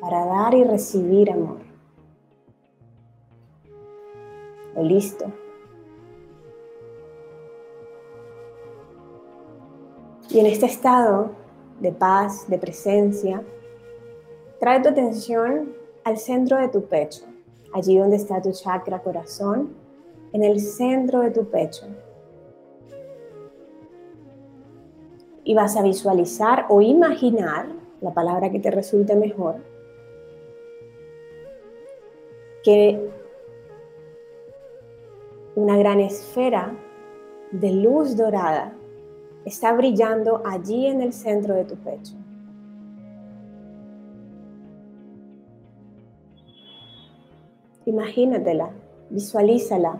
para 0.00 0.24
dar 0.24 0.54
y 0.54 0.64
recibir 0.64 1.30
amor. 1.30 1.58
O 4.74 4.82
listo. 4.82 5.26
Y 10.30 10.38
en 10.38 10.46
este 10.46 10.64
estado 10.64 11.39
de 11.80 11.92
paz, 11.92 12.48
de 12.48 12.58
presencia, 12.58 13.42
trae 14.58 14.80
tu 14.80 14.90
atención 14.90 15.74
al 16.04 16.18
centro 16.18 16.58
de 16.58 16.68
tu 16.68 16.84
pecho, 16.84 17.24
allí 17.72 17.98
donde 17.98 18.16
está 18.16 18.40
tu 18.40 18.52
chakra 18.52 19.00
corazón, 19.00 19.74
en 20.32 20.44
el 20.44 20.60
centro 20.60 21.20
de 21.20 21.30
tu 21.30 21.44
pecho. 21.46 21.86
y 25.50 25.54
vas 25.54 25.76
a 25.76 25.82
visualizar 25.82 26.66
o 26.68 26.80
imaginar, 26.80 27.66
la 28.00 28.14
palabra 28.14 28.50
que 28.50 28.60
te 28.60 28.70
resulte 28.70 29.16
mejor, 29.16 29.56
que 32.62 33.10
una 35.56 35.76
gran 35.76 35.98
esfera 35.98 36.72
de 37.50 37.72
luz 37.72 38.16
dorada 38.16 38.76
está 39.50 39.72
brillando 39.72 40.42
allí 40.44 40.86
en 40.86 41.00
el 41.02 41.12
centro 41.12 41.54
de 41.54 41.64
tu 41.64 41.74
pecho. 41.74 42.14
Imagínatela, 47.84 48.70
visualízala. 49.10 49.98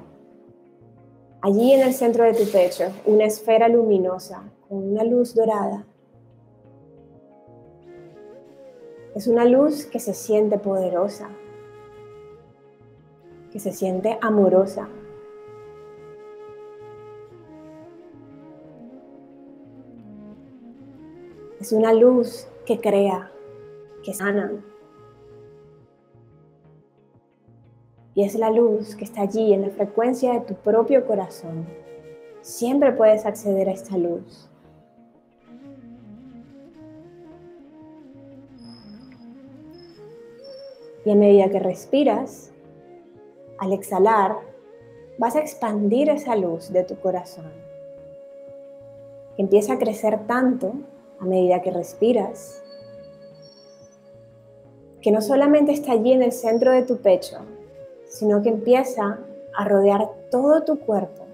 Allí 1.42 1.72
en 1.72 1.80
el 1.80 1.94
centro 1.94 2.22
de 2.24 2.34
tu 2.34 2.48
pecho, 2.48 2.92
una 3.06 3.24
esfera 3.24 3.68
luminosa 3.68 4.44
con 4.68 4.92
una 4.92 5.02
luz 5.02 5.34
dorada. 5.34 5.84
Es 9.16 9.26
una 9.26 9.44
luz 9.44 9.84
que 9.84 9.98
se 9.98 10.14
siente 10.14 10.58
poderosa, 10.58 11.28
que 13.50 13.58
se 13.58 13.72
siente 13.72 14.16
amorosa. 14.20 14.88
Es 21.60 21.72
una 21.72 21.92
luz 21.92 22.48
que 22.64 22.80
crea, 22.80 23.30
que 24.02 24.14
sana. 24.14 24.50
Y 28.14 28.24
es 28.24 28.34
la 28.34 28.50
luz 28.50 28.96
que 28.96 29.04
está 29.04 29.20
allí 29.20 29.52
en 29.52 29.62
la 29.62 29.68
frecuencia 29.68 30.32
de 30.32 30.40
tu 30.40 30.54
propio 30.54 31.06
corazón. 31.06 31.66
Siempre 32.40 32.92
puedes 32.92 33.26
acceder 33.26 33.68
a 33.68 33.72
esta 33.72 33.98
luz. 33.98 34.48
Y 41.04 41.10
a 41.10 41.14
medida 41.14 41.50
que 41.50 41.58
respiras, 41.58 42.52
al 43.58 43.74
exhalar, 43.74 44.36
vas 45.18 45.36
a 45.36 45.40
expandir 45.40 46.08
esa 46.08 46.36
luz 46.36 46.72
de 46.72 46.84
tu 46.84 46.96
corazón. 46.96 47.52
empieza 49.36 49.74
a 49.74 49.78
crecer 49.78 50.26
tanto 50.26 50.74
a 51.20 51.24
medida 51.24 51.62
que 51.62 51.70
respiras, 51.70 52.62
que 55.00 55.10
no 55.10 55.20
solamente 55.20 55.72
está 55.72 55.92
allí 55.92 56.12
en 56.12 56.22
el 56.22 56.32
centro 56.32 56.72
de 56.72 56.82
tu 56.82 56.98
pecho, 56.98 57.38
sino 58.08 58.42
que 58.42 58.48
empieza 58.48 59.20
a 59.54 59.64
rodear 59.64 60.10
todo 60.30 60.62
tu 60.64 60.78
cuerpo. 60.80 61.26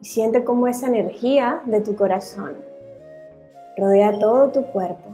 Y 0.00 0.04
siente 0.04 0.44
cómo 0.44 0.66
esa 0.66 0.86
energía 0.88 1.62
de 1.66 1.80
tu 1.80 1.94
corazón 1.94 2.56
rodea 3.76 4.18
todo 4.18 4.50
tu 4.50 4.64
cuerpo. 4.66 5.10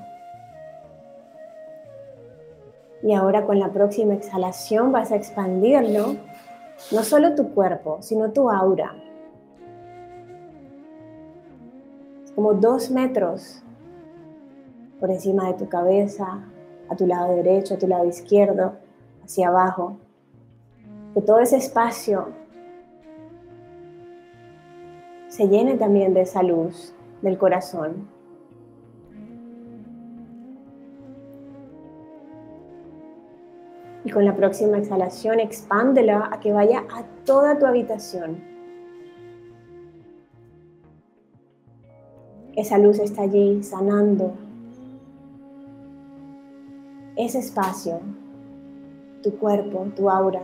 Y 3.03 3.12
ahora 3.12 3.45
con 3.47 3.61
la 3.61 3.73
próxima 3.73 4.14
exhalación 4.14 4.90
vas 4.90 5.12
a 5.12 5.16
expandirlo, 5.16 6.16
no 6.90 7.03
solo 7.03 7.35
tu 7.35 7.55
cuerpo, 7.55 7.99
sino 8.01 8.33
tu 8.33 8.51
aura. 8.51 8.95
Como 12.37 12.53
dos 12.53 12.90
metros 12.90 13.62
por 15.01 15.11
encima 15.11 15.49
de 15.49 15.55
tu 15.55 15.68
cabeza, 15.68 16.44
a 16.88 16.94
tu 16.94 17.07
lado 17.07 17.35
derecho, 17.35 17.75
a 17.75 17.79
tu 17.79 17.88
lado 17.88 18.05
izquierdo, 18.05 18.75
hacia 19.25 19.49
abajo. 19.49 19.96
Que 21.14 21.22
todo 21.22 21.40
ese 21.40 21.57
espacio 21.57 22.29
se 25.29 25.49
llene 25.49 25.77
también 25.77 26.12
de 26.12 26.20
esa 26.20 26.42
luz 26.42 26.94
del 27.22 27.38
corazón. 27.38 28.07
Y 34.05 34.11
con 34.11 34.27
la 34.27 34.37
próxima 34.37 34.77
exhalación, 34.77 35.40
expándela 35.40 36.29
a 36.31 36.38
que 36.38 36.53
vaya 36.53 36.85
a 36.94 37.03
toda 37.25 37.59
tu 37.59 37.64
habitación. 37.64 38.56
Esa 42.57 42.79
luz 42.79 42.99
está 42.99 43.23
allí 43.23 43.62
sanando 43.62 44.33
ese 47.14 47.38
espacio, 47.38 48.01
tu 49.23 49.37
cuerpo, 49.38 49.87
tu 49.95 50.11
aura. 50.11 50.42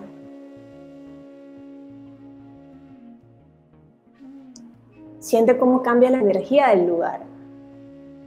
Siente 5.19 5.59
cómo 5.59 5.83
cambia 5.83 6.11
la 6.11 6.21
energía 6.21 6.69
del 6.69 6.87
lugar, 6.87 7.23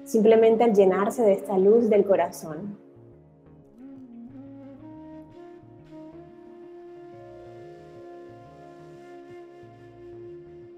simplemente 0.04 0.63
al 0.63 0.74
llenarse 0.74 1.21
de 1.24 1.34
esta 1.34 1.58
luz 1.58 1.89
del 1.89 2.06
corazón. 2.06 2.86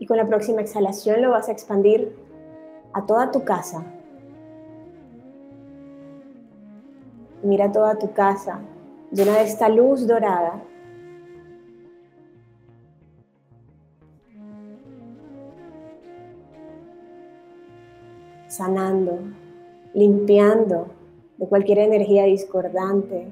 con 0.08 0.18
la 0.18 0.26
próxima 0.26 0.62
exhalación 0.62 1.22
lo 1.22 1.32
vas 1.32 1.50
a 1.50 1.52
expandir 1.52 2.16
a 2.98 3.06
toda 3.06 3.32
tu 3.32 3.44
casa. 3.44 3.84
Mira 7.44 7.72
toda 7.72 7.96
tu 8.00 8.12
casa 8.12 8.60
llena 9.12 9.38
de 9.38 9.44
esta 9.44 9.70
luz 9.70 10.08
dorada. 10.08 10.64
Sanando, 18.48 19.20
limpiando 19.94 20.88
de 21.38 21.48
cualquier 21.48 21.78
energía 21.78 22.24
discordante, 22.24 23.28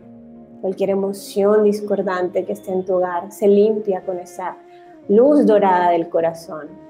cualquier 0.61 0.91
emoción 0.91 1.63
discordante 1.63 2.45
que 2.45 2.53
esté 2.53 2.71
en 2.71 2.85
tu 2.85 2.93
hogar, 2.93 3.31
se 3.31 3.47
limpia 3.47 4.05
con 4.05 4.19
esa 4.19 4.57
luz 5.09 5.43
dorada 5.47 5.89
del 5.89 6.07
corazón. 6.07 6.84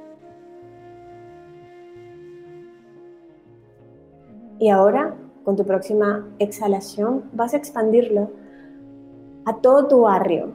Y 4.66 4.70
ahora, 4.70 5.14
con 5.44 5.56
tu 5.56 5.64
próxima 5.64 6.28
exhalación, 6.40 7.30
vas 7.34 7.54
a 7.54 7.58
expandirlo 7.58 8.32
a 9.46 9.58
todo 9.58 9.88
tu 9.88 10.02
barrio. 10.02 10.54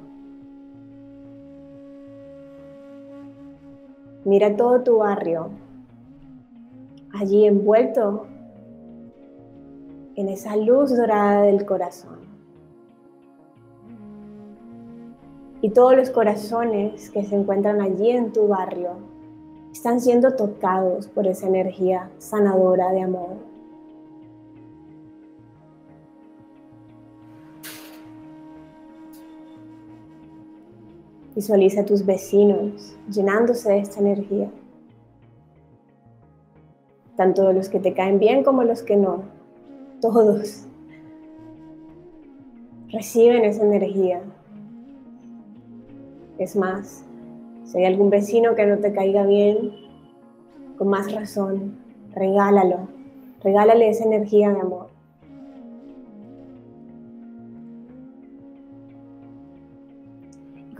Mira 4.24 4.56
todo 4.56 4.82
tu 4.82 4.96
barrio 4.96 5.50
allí 7.12 7.46
envuelto 7.46 8.26
en 10.16 10.28
esa 10.28 10.56
luz 10.56 10.96
dorada 10.96 11.42
del 11.42 11.64
corazón. 11.64 12.18
Y 15.60 15.70
todos 15.70 15.96
los 15.96 16.10
corazones 16.10 17.10
que 17.10 17.22
se 17.24 17.36
encuentran 17.36 17.80
allí 17.80 18.10
en 18.10 18.32
tu 18.32 18.48
barrio 18.48 18.90
están 19.72 20.00
siendo 20.00 20.34
tocados 20.34 21.06
por 21.06 21.28
esa 21.28 21.46
energía 21.46 22.10
sanadora 22.18 22.90
de 22.90 23.02
amor. 23.02 23.49
Visualiza 31.40 31.80
a 31.80 31.84
tus 31.86 32.04
vecinos 32.04 32.94
llenándose 33.10 33.72
de 33.72 33.78
esta 33.78 34.00
energía. 34.00 34.50
Tanto 37.16 37.50
los 37.54 37.70
que 37.70 37.80
te 37.80 37.94
caen 37.94 38.18
bien 38.18 38.44
como 38.44 38.62
los 38.62 38.82
que 38.82 38.94
no. 38.94 39.22
Todos 40.02 40.66
reciben 42.92 43.46
esa 43.46 43.62
energía. 43.64 44.20
Es 46.36 46.56
más, 46.56 47.06
si 47.64 47.78
hay 47.78 47.86
algún 47.86 48.10
vecino 48.10 48.54
que 48.54 48.66
no 48.66 48.76
te 48.76 48.92
caiga 48.92 49.24
bien, 49.24 49.72
con 50.76 50.88
más 50.88 51.10
razón, 51.10 51.78
regálalo. 52.12 52.80
Regálale 53.42 53.88
esa 53.88 54.04
energía 54.04 54.50
de 54.50 54.60
amor. 54.60 54.89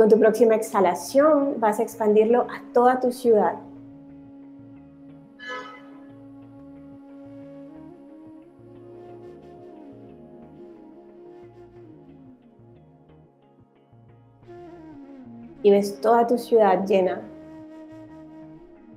Con 0.01 0.09
tu 0.09 0.19
próxima 0.19 0.55
exhalación 0.55 1.57
vas 1.61 1.79
a 1.79 1.83
expandirlo 1.83 2.47
a 2.49 2.63
toda 2.73 3.01
tu 3.01 3.13
ciudad. 3.13 3.57
Y 15.63 15.71
ves 15.71 16.01
toda 16.01 16.27
tu 16.27 16.39
ciudad 16.39 16.87
llena 16.87 17.21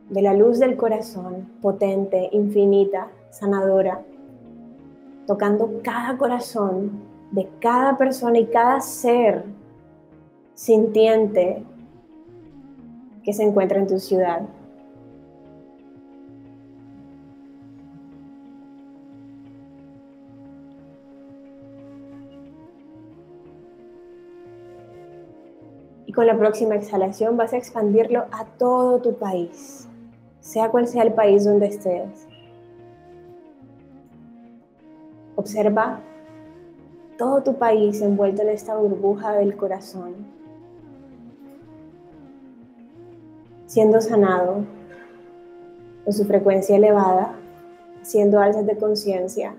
de 0.10 0.22
la 0.22 0.34
luz 0.34 0.58
del 0.58 0.78
corazón, 0.78 1.52
potente, 1.62 2.30
infinita, 2.32 3.10
sanadora, 3.30 4.02
tocando 5.28 5.82
cada 5.84 6.18
corazón 6.18 6.92
de 7.32 7.50
cada 7.60 7.98
persona 7.98 8.40
y 8.40 8.46
cada 8.46 8.80
ser 8.80 9.44
sintiente 10.64 11.62
que 13.22 13.34
se 13.34 13.44
encuentra 13.44 13.80
en 13.80 13.88
tu 13.88 14.00
ciudad. 14.00 14.44
Y 26.06 26.14
con 26.14 26.28
la 26.28 26.38
próxima 26.38 26.76
exhalación 26.76 27.36
vas 27.36 27.52
a 27.52 27.58
expandirlo 27.58 28.24
a 28.32 28.46
todo 28.58 29.02
tu 29.02 29.18
país, 29.18 29.90
sea 30.40 30.70
cual 30.70 30.88
sea 30.88 31.04
el 31.04 31.12
país 31.12 31.44
donde 31.44 31.66
estés. 31.66 32.26
Observa 35.36 36.00
todo 37.18 37.44
tu 37.44 37.56
país 37.56 38.02
envuelto 38.02 38.44
en 38.44 38.50
esta 38.50 38.78
burbuja 38.78 39.34
del 39.34 39.58
corazón. 39.58 40.43
Siendo 43.74 44.00
sanado 44.02 44.66
con 46.04 46.14
su 46.14 46.26
frecuencia 46.26 46.76
elevada, 46.76 47.34
haciendo 48.00 48.40
alzas 48.40 48.68
de 48.68 48.78
conciencia, 48.78 49.56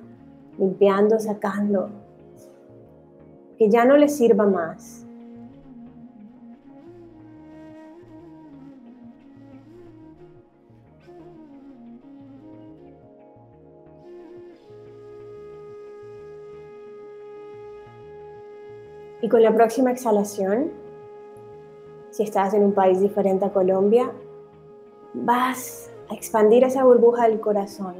limpiando, 0.56 1.18
sacando, 1.18 1.90
que 3.58 3.68
ya 3.68 3.84
no 3.84 3.96
le 3.96 4.08
sirva 4.08 4.46
más. 4.46 5.04
Y 19.22 19.28
con 19.28 19.42
la 19.42 19.52
próxima 19.52 19.90
exhalación, 19.90 20.83
si 22.14 22.22
estás 22.22 22.54
en 22.54 22.62
un 22.62 22.72
país 22.72 23.00
diferente 23.00 23.44
a 23.44 23.52
Colombia, 23.52 24.08
vas 25.14 25.90
a 26.08 26.14
expandir 26.14 26.62
esa 26.62 26.84
burbuja 26.84 27.28
del 27.28 27.40
corazón 27.40 27.96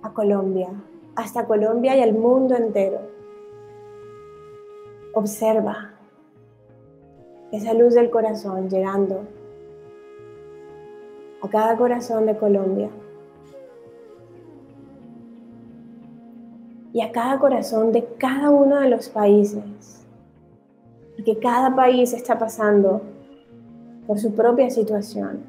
a 0.00 0.12
Colombia, 0.12 0.68
hasta 1.16 1.46
Colombia 1.46 1.96
y 1.96 2.02
al 2.02 2.12
mundo 2.12 2.54
entero. 2.54 3.00
Observa 5.12 5.90
esa 7.50 7.74
luz 7.74 7.94
del 7.94 8.10
corazón 8.10 8.70
llegando 8.70 9.22
a 11.42 11.48
cada 11.48 11.76
corazón 11.76 12.26
de 12.26 12.36
Colombia 12.36 12.90
y 16.92 17.00
a 17.00 17.10
cada 17.10 17.40
corazón 17.40 17.90
de 17.90 18.04
cada 18.18 18.50
uno 18.50 18.78
de 18.78 18.88
los 18.88 19.08
países 19.08 19.99
porque 21.20 21.38
cada 21.38 21.76
país 21.76 22.14
está 22.14 22.38
pasando 22.38 23.02
por 24.06 24.18
su 24.18 24.34
propia 24.34 24.70
situación. 24.70 25.44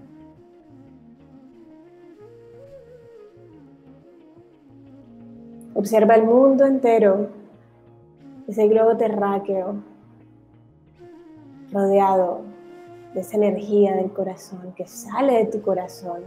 Observa 5.73 6.15
el 6.15 6.25
mundo 6.25 6.65
entero, 6.65 7.29
ese 8.49 8.67
globo 8.67 8.97
terráqueo, 8.97 9.75
rodeado 11.71 12.41
de 13.13 13.21
esa 13.21 13.37
energía 13.37 13.95
del 13.95 14.11
corazón 14.11 14.73
que 14.75 14.85
sale 14.85 15.37
de 15.37 15.45
tu 15.45 15.61
corazón. 15.61 16.21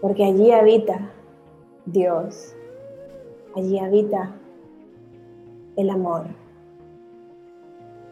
Porque 0.00 0.24
allí 0.24 0.52
habita 0.52 1.10
Dios, 1.84 2.56
allí 3.54 3.78
habita 3.78 4.40
el 5.76 5.90
amor. 5.90 6.26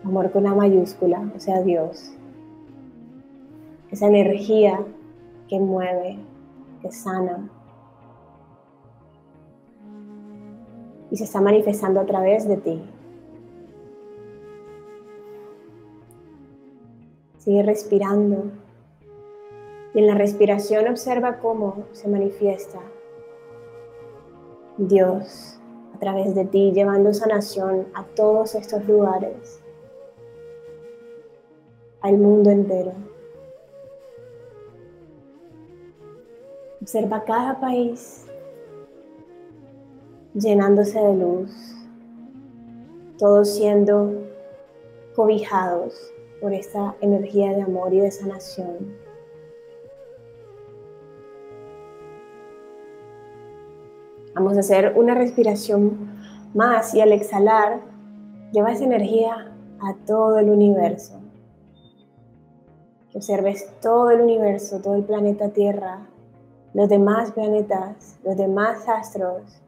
Amor 0.04 0.32
con 0.32 0.46
A 0.46 0.54
mayúscula, 0.54 1.30
o 1.34 1.38
sea, 1.38 1.62
Dios. 1.62 2.12
Esa 3.90 4.08
energía 4.08 4.80
que 5.48 5.60
mueve, 5.60 6.18
que 6.80 6.90
sana. 6.90 7.48
Y 11.10 11.16
se 11.16 11.24
está 11.24 11.40
manifestando 11.40 12.00
a 12.00 12.06
través 12.06 12.48
de 12.48 12.56
ti. 12.56 12.82
Sigue 17.38 17.62
respirando. 17.62 18.50
Y 19.94 19.98
en 19.98 20.06
la 20.06 20.14
respiración 20.14 20.88
observa 20.88 21.38
cómo 21.38 21.84
se 21.92 22.08
manifiesta 22.08 22.80
Dios 24.78 25.61
través 26.02 26.34
de 26.34 26.44
ti, 26.46 26.72
llevando 26.72 27.14
sanación 27.14 27.86
a 27.94 28.02
todos 28.02 28.56
estos 28.56 28.84
lugares, 28.88 29.60
al 32.00 32.18
mundo 32.18 32.50
entero. 32.50 32.92
Observa 36.80 37.22
cada 37.22 37.60
país 37.60 38.26
llenándose 40.34 40.98
de 40.98 41.14
luz, 41.14 41.52
todos 43.16 43.54
siendo 43.54 44.24
cobijados 45.14 45.94
por 46.40 46.52
esta 46.52 46.96
energía 47.00 47.52
de 47.52 47.62
amor 47.62 47.94
y 47.94 48.00
de 48.00 48.10
sanación. 48.10 48.92
Vamos 54.34 54.56
a 54.56 54.60
hacer 54.60 54.94
una 54.96 55.14
respiración 55.14 56.10
más 56.54 56.94
y 56.94 57.02
al 57.02 57.12
exhalar, 57.12 57.80
lleva 58.50 58.72
esa 58.72 58.84
energía 58.84 59.52
a 59.80 59.94
todo 60.06 60.38
el 60.38 60.48
universo. 60.48 61.20
Que 63.10 63.18
observes 63.18 63.70
todo 63.80 64.10
el 64.10 64.22
universo, 64.22 64.80
todo 64.80 64.94
el 64.94 65.04
planeta 65.04 65.50
Tierra, 65.50 66.06
los 66.72 66.88
demás 66.88 67.32
planetas, 67.32 68.18
los 68.24 68.38
demás 68.38 68.88
astros, 68.88 69.60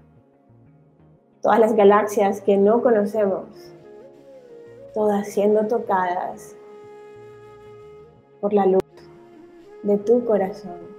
todas 1.42 1.58
las 1.58 1.76
galaxias 1.76 2.40
que 2.40 2.56
no 2.56 2.82
conocemos, 2.82 3.44
todas 4.94 5.28
siendo 5.28 5.66
tocadas 5.66 6.56
por 8.40 8.54
la 8.54 8.64
luz 8.64 8.82
de 9.82 9.98
tu 9.98 10.24
corazón. 10.24 10.93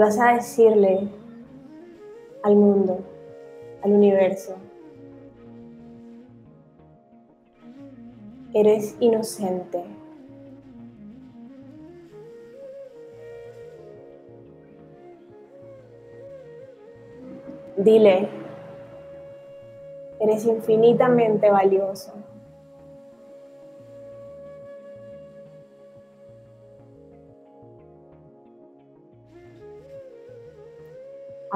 Vas 0.00 0.18
a 0.18 0.32
decirle 0.32 1.08
al 2.42 2.56
mundo, 2.56 3.00
al 3.82 3.92
universo, 3.92 4.56
eres 8.54 8.96
inocente. 8.98 9.84
Dile, 17.76 18.26
eres 20.18 20.46
infinitamente 20.46 21.50
valioso. 21.50 22.14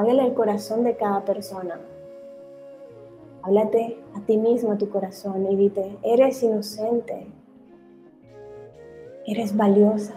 Háblale 0.04 0.28
el 0.28 0.34
corazón 0.34 0.84
de 0.84 0.96
cada 0.96 1.24
persona. 1.24 1.80
Háblate 3.40 3.96
a 4.14 4.20
ti 4.26 4.36
mismo, 4.36 4.72
a 4.72 4.76
tu 4.76 4.90
corazón, 4.90 5.50
y 5.50 5.56
dite, 5.56 5.96
eres 6.02 6.42
inocente, 6.42 7.26
eres 9.26 9.56
valiosa, 9.56 10.12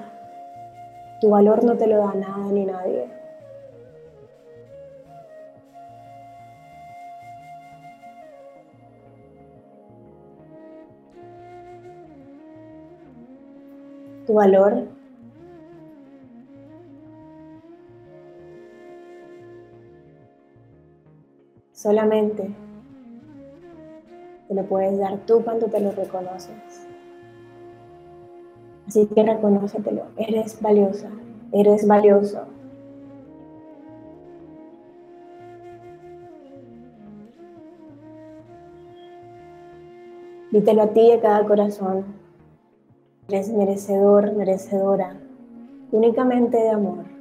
tu 1.22 1.30
valor 1.30 1.64
no 1.64 1.78
te 1.78 1.88
lo 1.88 2.00
da 2.00 2.14
nada 2.16 2.52
ni 2.52 2.66
nadie. 2.66 3.10
Tu 14.26 14.34
valor 14.34 14.97
Solamente 21.78 22.50
te 24.48 24.54
lo 24.56 24.64
puedes 24.64 24.98
dar 24.98 25.20
tú 25.28 25.44
cuando 25.44 25.68
te 25.68 25.80
lo 25.80 25.92
reconoces. 25.92 26.88
Así 28.88 29.06
que 29.06 29.22
reconócetelo. 29.22 30.06
Eres 30.18 30.60
valiosa, 30.60 31.12
eres 31.52 31.86
valioso. 31.86 32.46
Dítelo 40.50 40.82
a 40.82 40.88
ti 40.88 41.12
de 41.12 41.20
cada 41.20 41.46
corazón. 41.46 42.06
Eres 43.28 43.54
merecedor, 43.54 44.34
merecedora 44.34 45.16
únicamente 45.92 46.58
de 46.58 46.72
amor. 46.72 47.17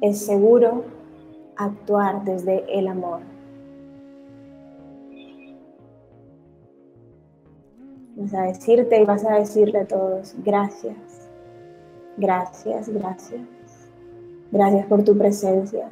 Es 0.00 0.24
seguro 0.24 0.84
actuar 1.56 2.24
desde 2.24 2.64
el 2.78 2.88
amor. 2.88 3.20
Vas 8.16 8.34
a 8.34 8.42
decirte 8.42 9.00
y 9.00 9.04
vas 9.04 9.24
a 9.24 9.34
decirle 9.34 9.80
a 9.80 9.86
todos, 9.86 10.34
gracias, 10.44 11.30
gracias, 12.16 12.88
gracias. 12.88 13.40
Gracias 14.52 14.86
por 14.86 15.04
tu 15.04 15.16
presencia. 15.16 15.90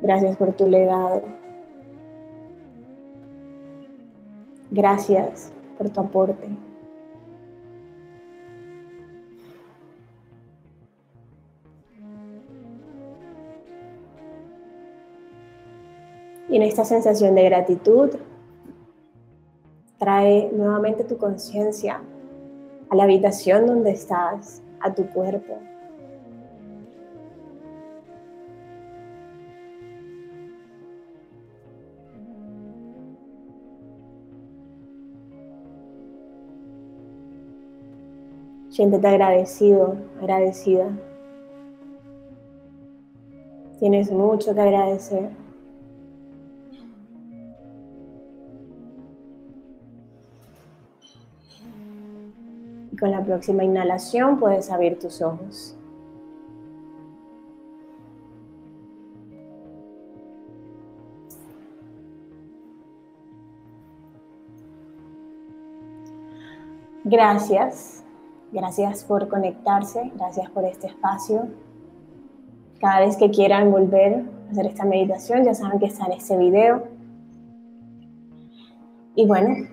Gracias 0.00 0.36
por 0.36 0.52
tu 0.54 0.68
legado. 0.68 1.22
Gracias 4.70 5.52
por 5.76 5.90
tu 5.90 6.00
aporte. 6.00 6.48
Y 16.56 16.58
en 16.58 16.62
esta 16.62 16.86
sensación 16.86 17.34
de 17.34 17.44
gratitud, 17.44 18.12
trae 19.98 20.50
nuevamente 20.54 21.04
tu 21.04 21.18
conciencia 21.18 22.00
a 22.88 22.96
la 22.96 23.02
habitación 23.02 23.66
donde 23.66 23.90
estás, 23.90 24.62
a 24.80 24.94
tu 24.94 25.06
cuerpo. 25.10 25.58
Siéntete 38.70 39.06
agradecido, 39.06 39.98
agradecida. 40.22 40.88
Tienes 43.78 44.10
mucho 44.10 44.54
que 44.54 44.60
agradecer. 44.62 45.45
La 53.10 53.24
próxima 53.24 53.64
inhalación 53.64 54.38
puedes 54.38 54.70
abrir 54.70 54.98
tus 54.98 55.22
ojos. 55.22 55.76
Gracias, 67.08 68.04
gracias 68.50 69.04
por 69.04 69.28
conectarse, 69.28 70.10
gracias 70.16 70.50
por 70.50 70.64
este 70.64 70.88
espacio. 70.88 71.46
Cada 72.80 73.00
vez 73.00 73.16
que 73.16 73.30
quieran 73.30 73.70
volver 73.70 74.24
a 74.48 74.50
hacer 74.50 74.66
esta 74.66 74.84
meditación, 74.84 75.44
ya 75.44 75.54
saben 75.54 75.78
que 75.78 75.86
está 75.86 76.06
en 76.06 76.12
este 76.12 76.36
video. 76.36 76.82
Y 79.14 79.24
bueno, 79.24 79.68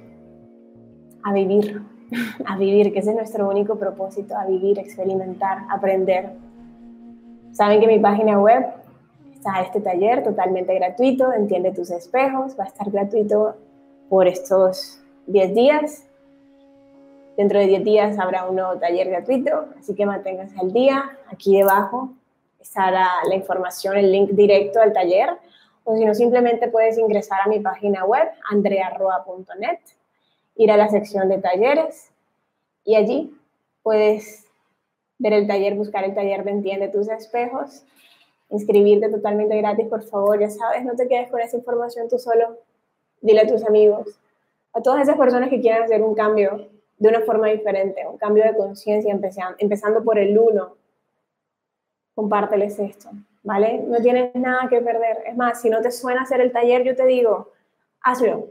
a 1.24 1.34
vivir 1.34 1.82
a 2.46 2.58
vivir, 2.58 2.92
que 2.94 3.00
ese 3.00 3.12
es 3.12 3.16
nuestro 3.16 3.50
único 3.50 3.78
propósito, 3.78 4.36
a 4.36 4.46
vivir, 4.46 4.80
experimentar, 4.80 5.60
aprender. 5.70 6.32
Saben 7.52 7.80
que 7.80 7.88
mi 7.88 8.00
página 8.00 8.40
web 8.40 8.66
está 9.34 9.62
este 9.62 9.82
taller 9.82 10.24
totalmente 10.24 10.74
gratuito, 10.76 11.34
Entiende 11.34 11.72
tus 11.72 11.92
espejos, 11.92 12.58
va 12.60 12.66
a 12.66 12.68
estar 12.68 12.90
gratuito 12.90 13.56
por 14.10 14.28
estos 14.28 15.00
10 15.28 15.54
días. 15.54 16.06
Dentro 17.38 17.60
de 17.60 17.68
10 17.68 17.84
días 17.84 18.20
habrá 18.20 18.48
un 18.48 18.56
nuevo 18.56 18.78
taller 18.78 19.10
gratuito, 19.10 19.66
así 19.80 19.96
que 19.96 20.06
manténganse 20.06 20.60
al 20.60 20.72
día. 20.72 21.04
Aquí 21.32 21.58
debajo 21.58 22.14
estará 22.60 23.08
la 23.28 23.36
información, 23.36 23.98
el 23.98 24.12
link 24.12 24.32
directo 24.32 24.80
al 24.80 24.94
taller, 24.94 25.30
o 25.84 25.98
si 25.98 26.06
no, 26.06 26.14
simplemente 26.14 26.70
puedes 26.70 26.98
ingresar 26.98 27.42
a 27.44 27.50
mi 27.50 27.60
página 27.60 28.06
web, 28.06 28.30
andrearroa.net 28.50 29.80
ir 30.56 30.72
a 30.72 30.78
la 30.78 30.90
sección 30.90 31.30
de 31.30 31.40
talleres 31.40 32.12
y 32.84 32.96
allí 32.96 33.36
puedes 33.82 34.46
ver 35.18 35.34
el 35.34 35.48
taller, 35.48 35.76
buscar 35.76 36.04
el 36.04 36.14
taller 36.14 36.44
de 36.44 36.52
Entiende 36.52 36.90
tus 36.90 37.10
espejos, 37.10 37.84
inscribirte 38.50 39.10
totalmente 39.10 39.58
gratis, 39.58 39.88
por 39.88 40.04
favor, 40.04 40.40
ya 40.40 40.50
sabes, 40.50 40.84
no 40.84 40.96
te 40.96 41.08
quedes 41.08 41.30
con 41.30 41.40
esa 41.40 41.58
información 41.58 42.08
tú 42.10 42.20
solo, 42.20 42.58
dile 43.22 43.42
a 43.42 43.48
tus 43.48 43.66
amigos, 43.66 44.20
a 44.74 44.82
todas 44.82 45.04
esas 45.04 45.18
personas 45.18 45.50
que 45.50 45.62
quieran 45.62 45.84
hacer 45.84 46.02
un 46.02 46.14
cambio 46.14 46.68
de 46.98 47.10
una 47.10 47.22
forma 47.22 47.48
diferente, 47.48 48.06
un 48.08 48.18
cambio 48.18 48.44
de 48.44 48.56
conciencia, 48.56 49.18
empezando 49.58 50.04
por 50.04 50.20
el 50.20 50.38
uno, 50.38 50.76
compárteles 52.16 52.80
esto, 52.80 53.10
¿vale? 53.44 53.80
No 53.80 53.98
tienes 53.98 54.34
nada 54.36 54.68
que 54.70 54.82
perder. 54.82 55.24
Es 55.26 55.36
más, 55.36 55.62
si 55.62 55.70
no 55.70 55.82
te 55.82 55.92
suena 55.92 56.22
hacer 56.22 56.42
el 56.42 56.52
taller, 56.52 56.84
yo 56.84 56.96
te 56.96 57.06
digo, 57.06 57.52
hazlo. 58.02 58.50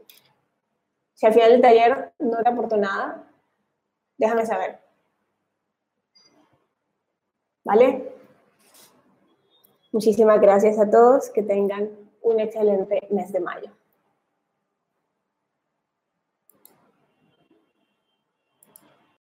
Si 1.22 1.26
al 1.26 1.34
final 1.34 1.52
del 1.52 1.60
taller 1.60 2.12
no 2.18 2.42
te 2.42 2.48
aportó 2.48 2.76
nada, 2.76 3.22
déjame 4.18 4.44
saber. 4.44 4.80
¿Vale? 7.62 8.12
Muchísimas 9.92 10.40
gracias 10.40 10.80
a 10.80 10.90
todos. 10.90 11.30
Que 11.30 11.44
tengan 11.44 11.90
un 12.22 12.40
excelente 12.40 13.06
mes 13.12 13.32
de 13.32 13.38
mayo. 13.38 13.70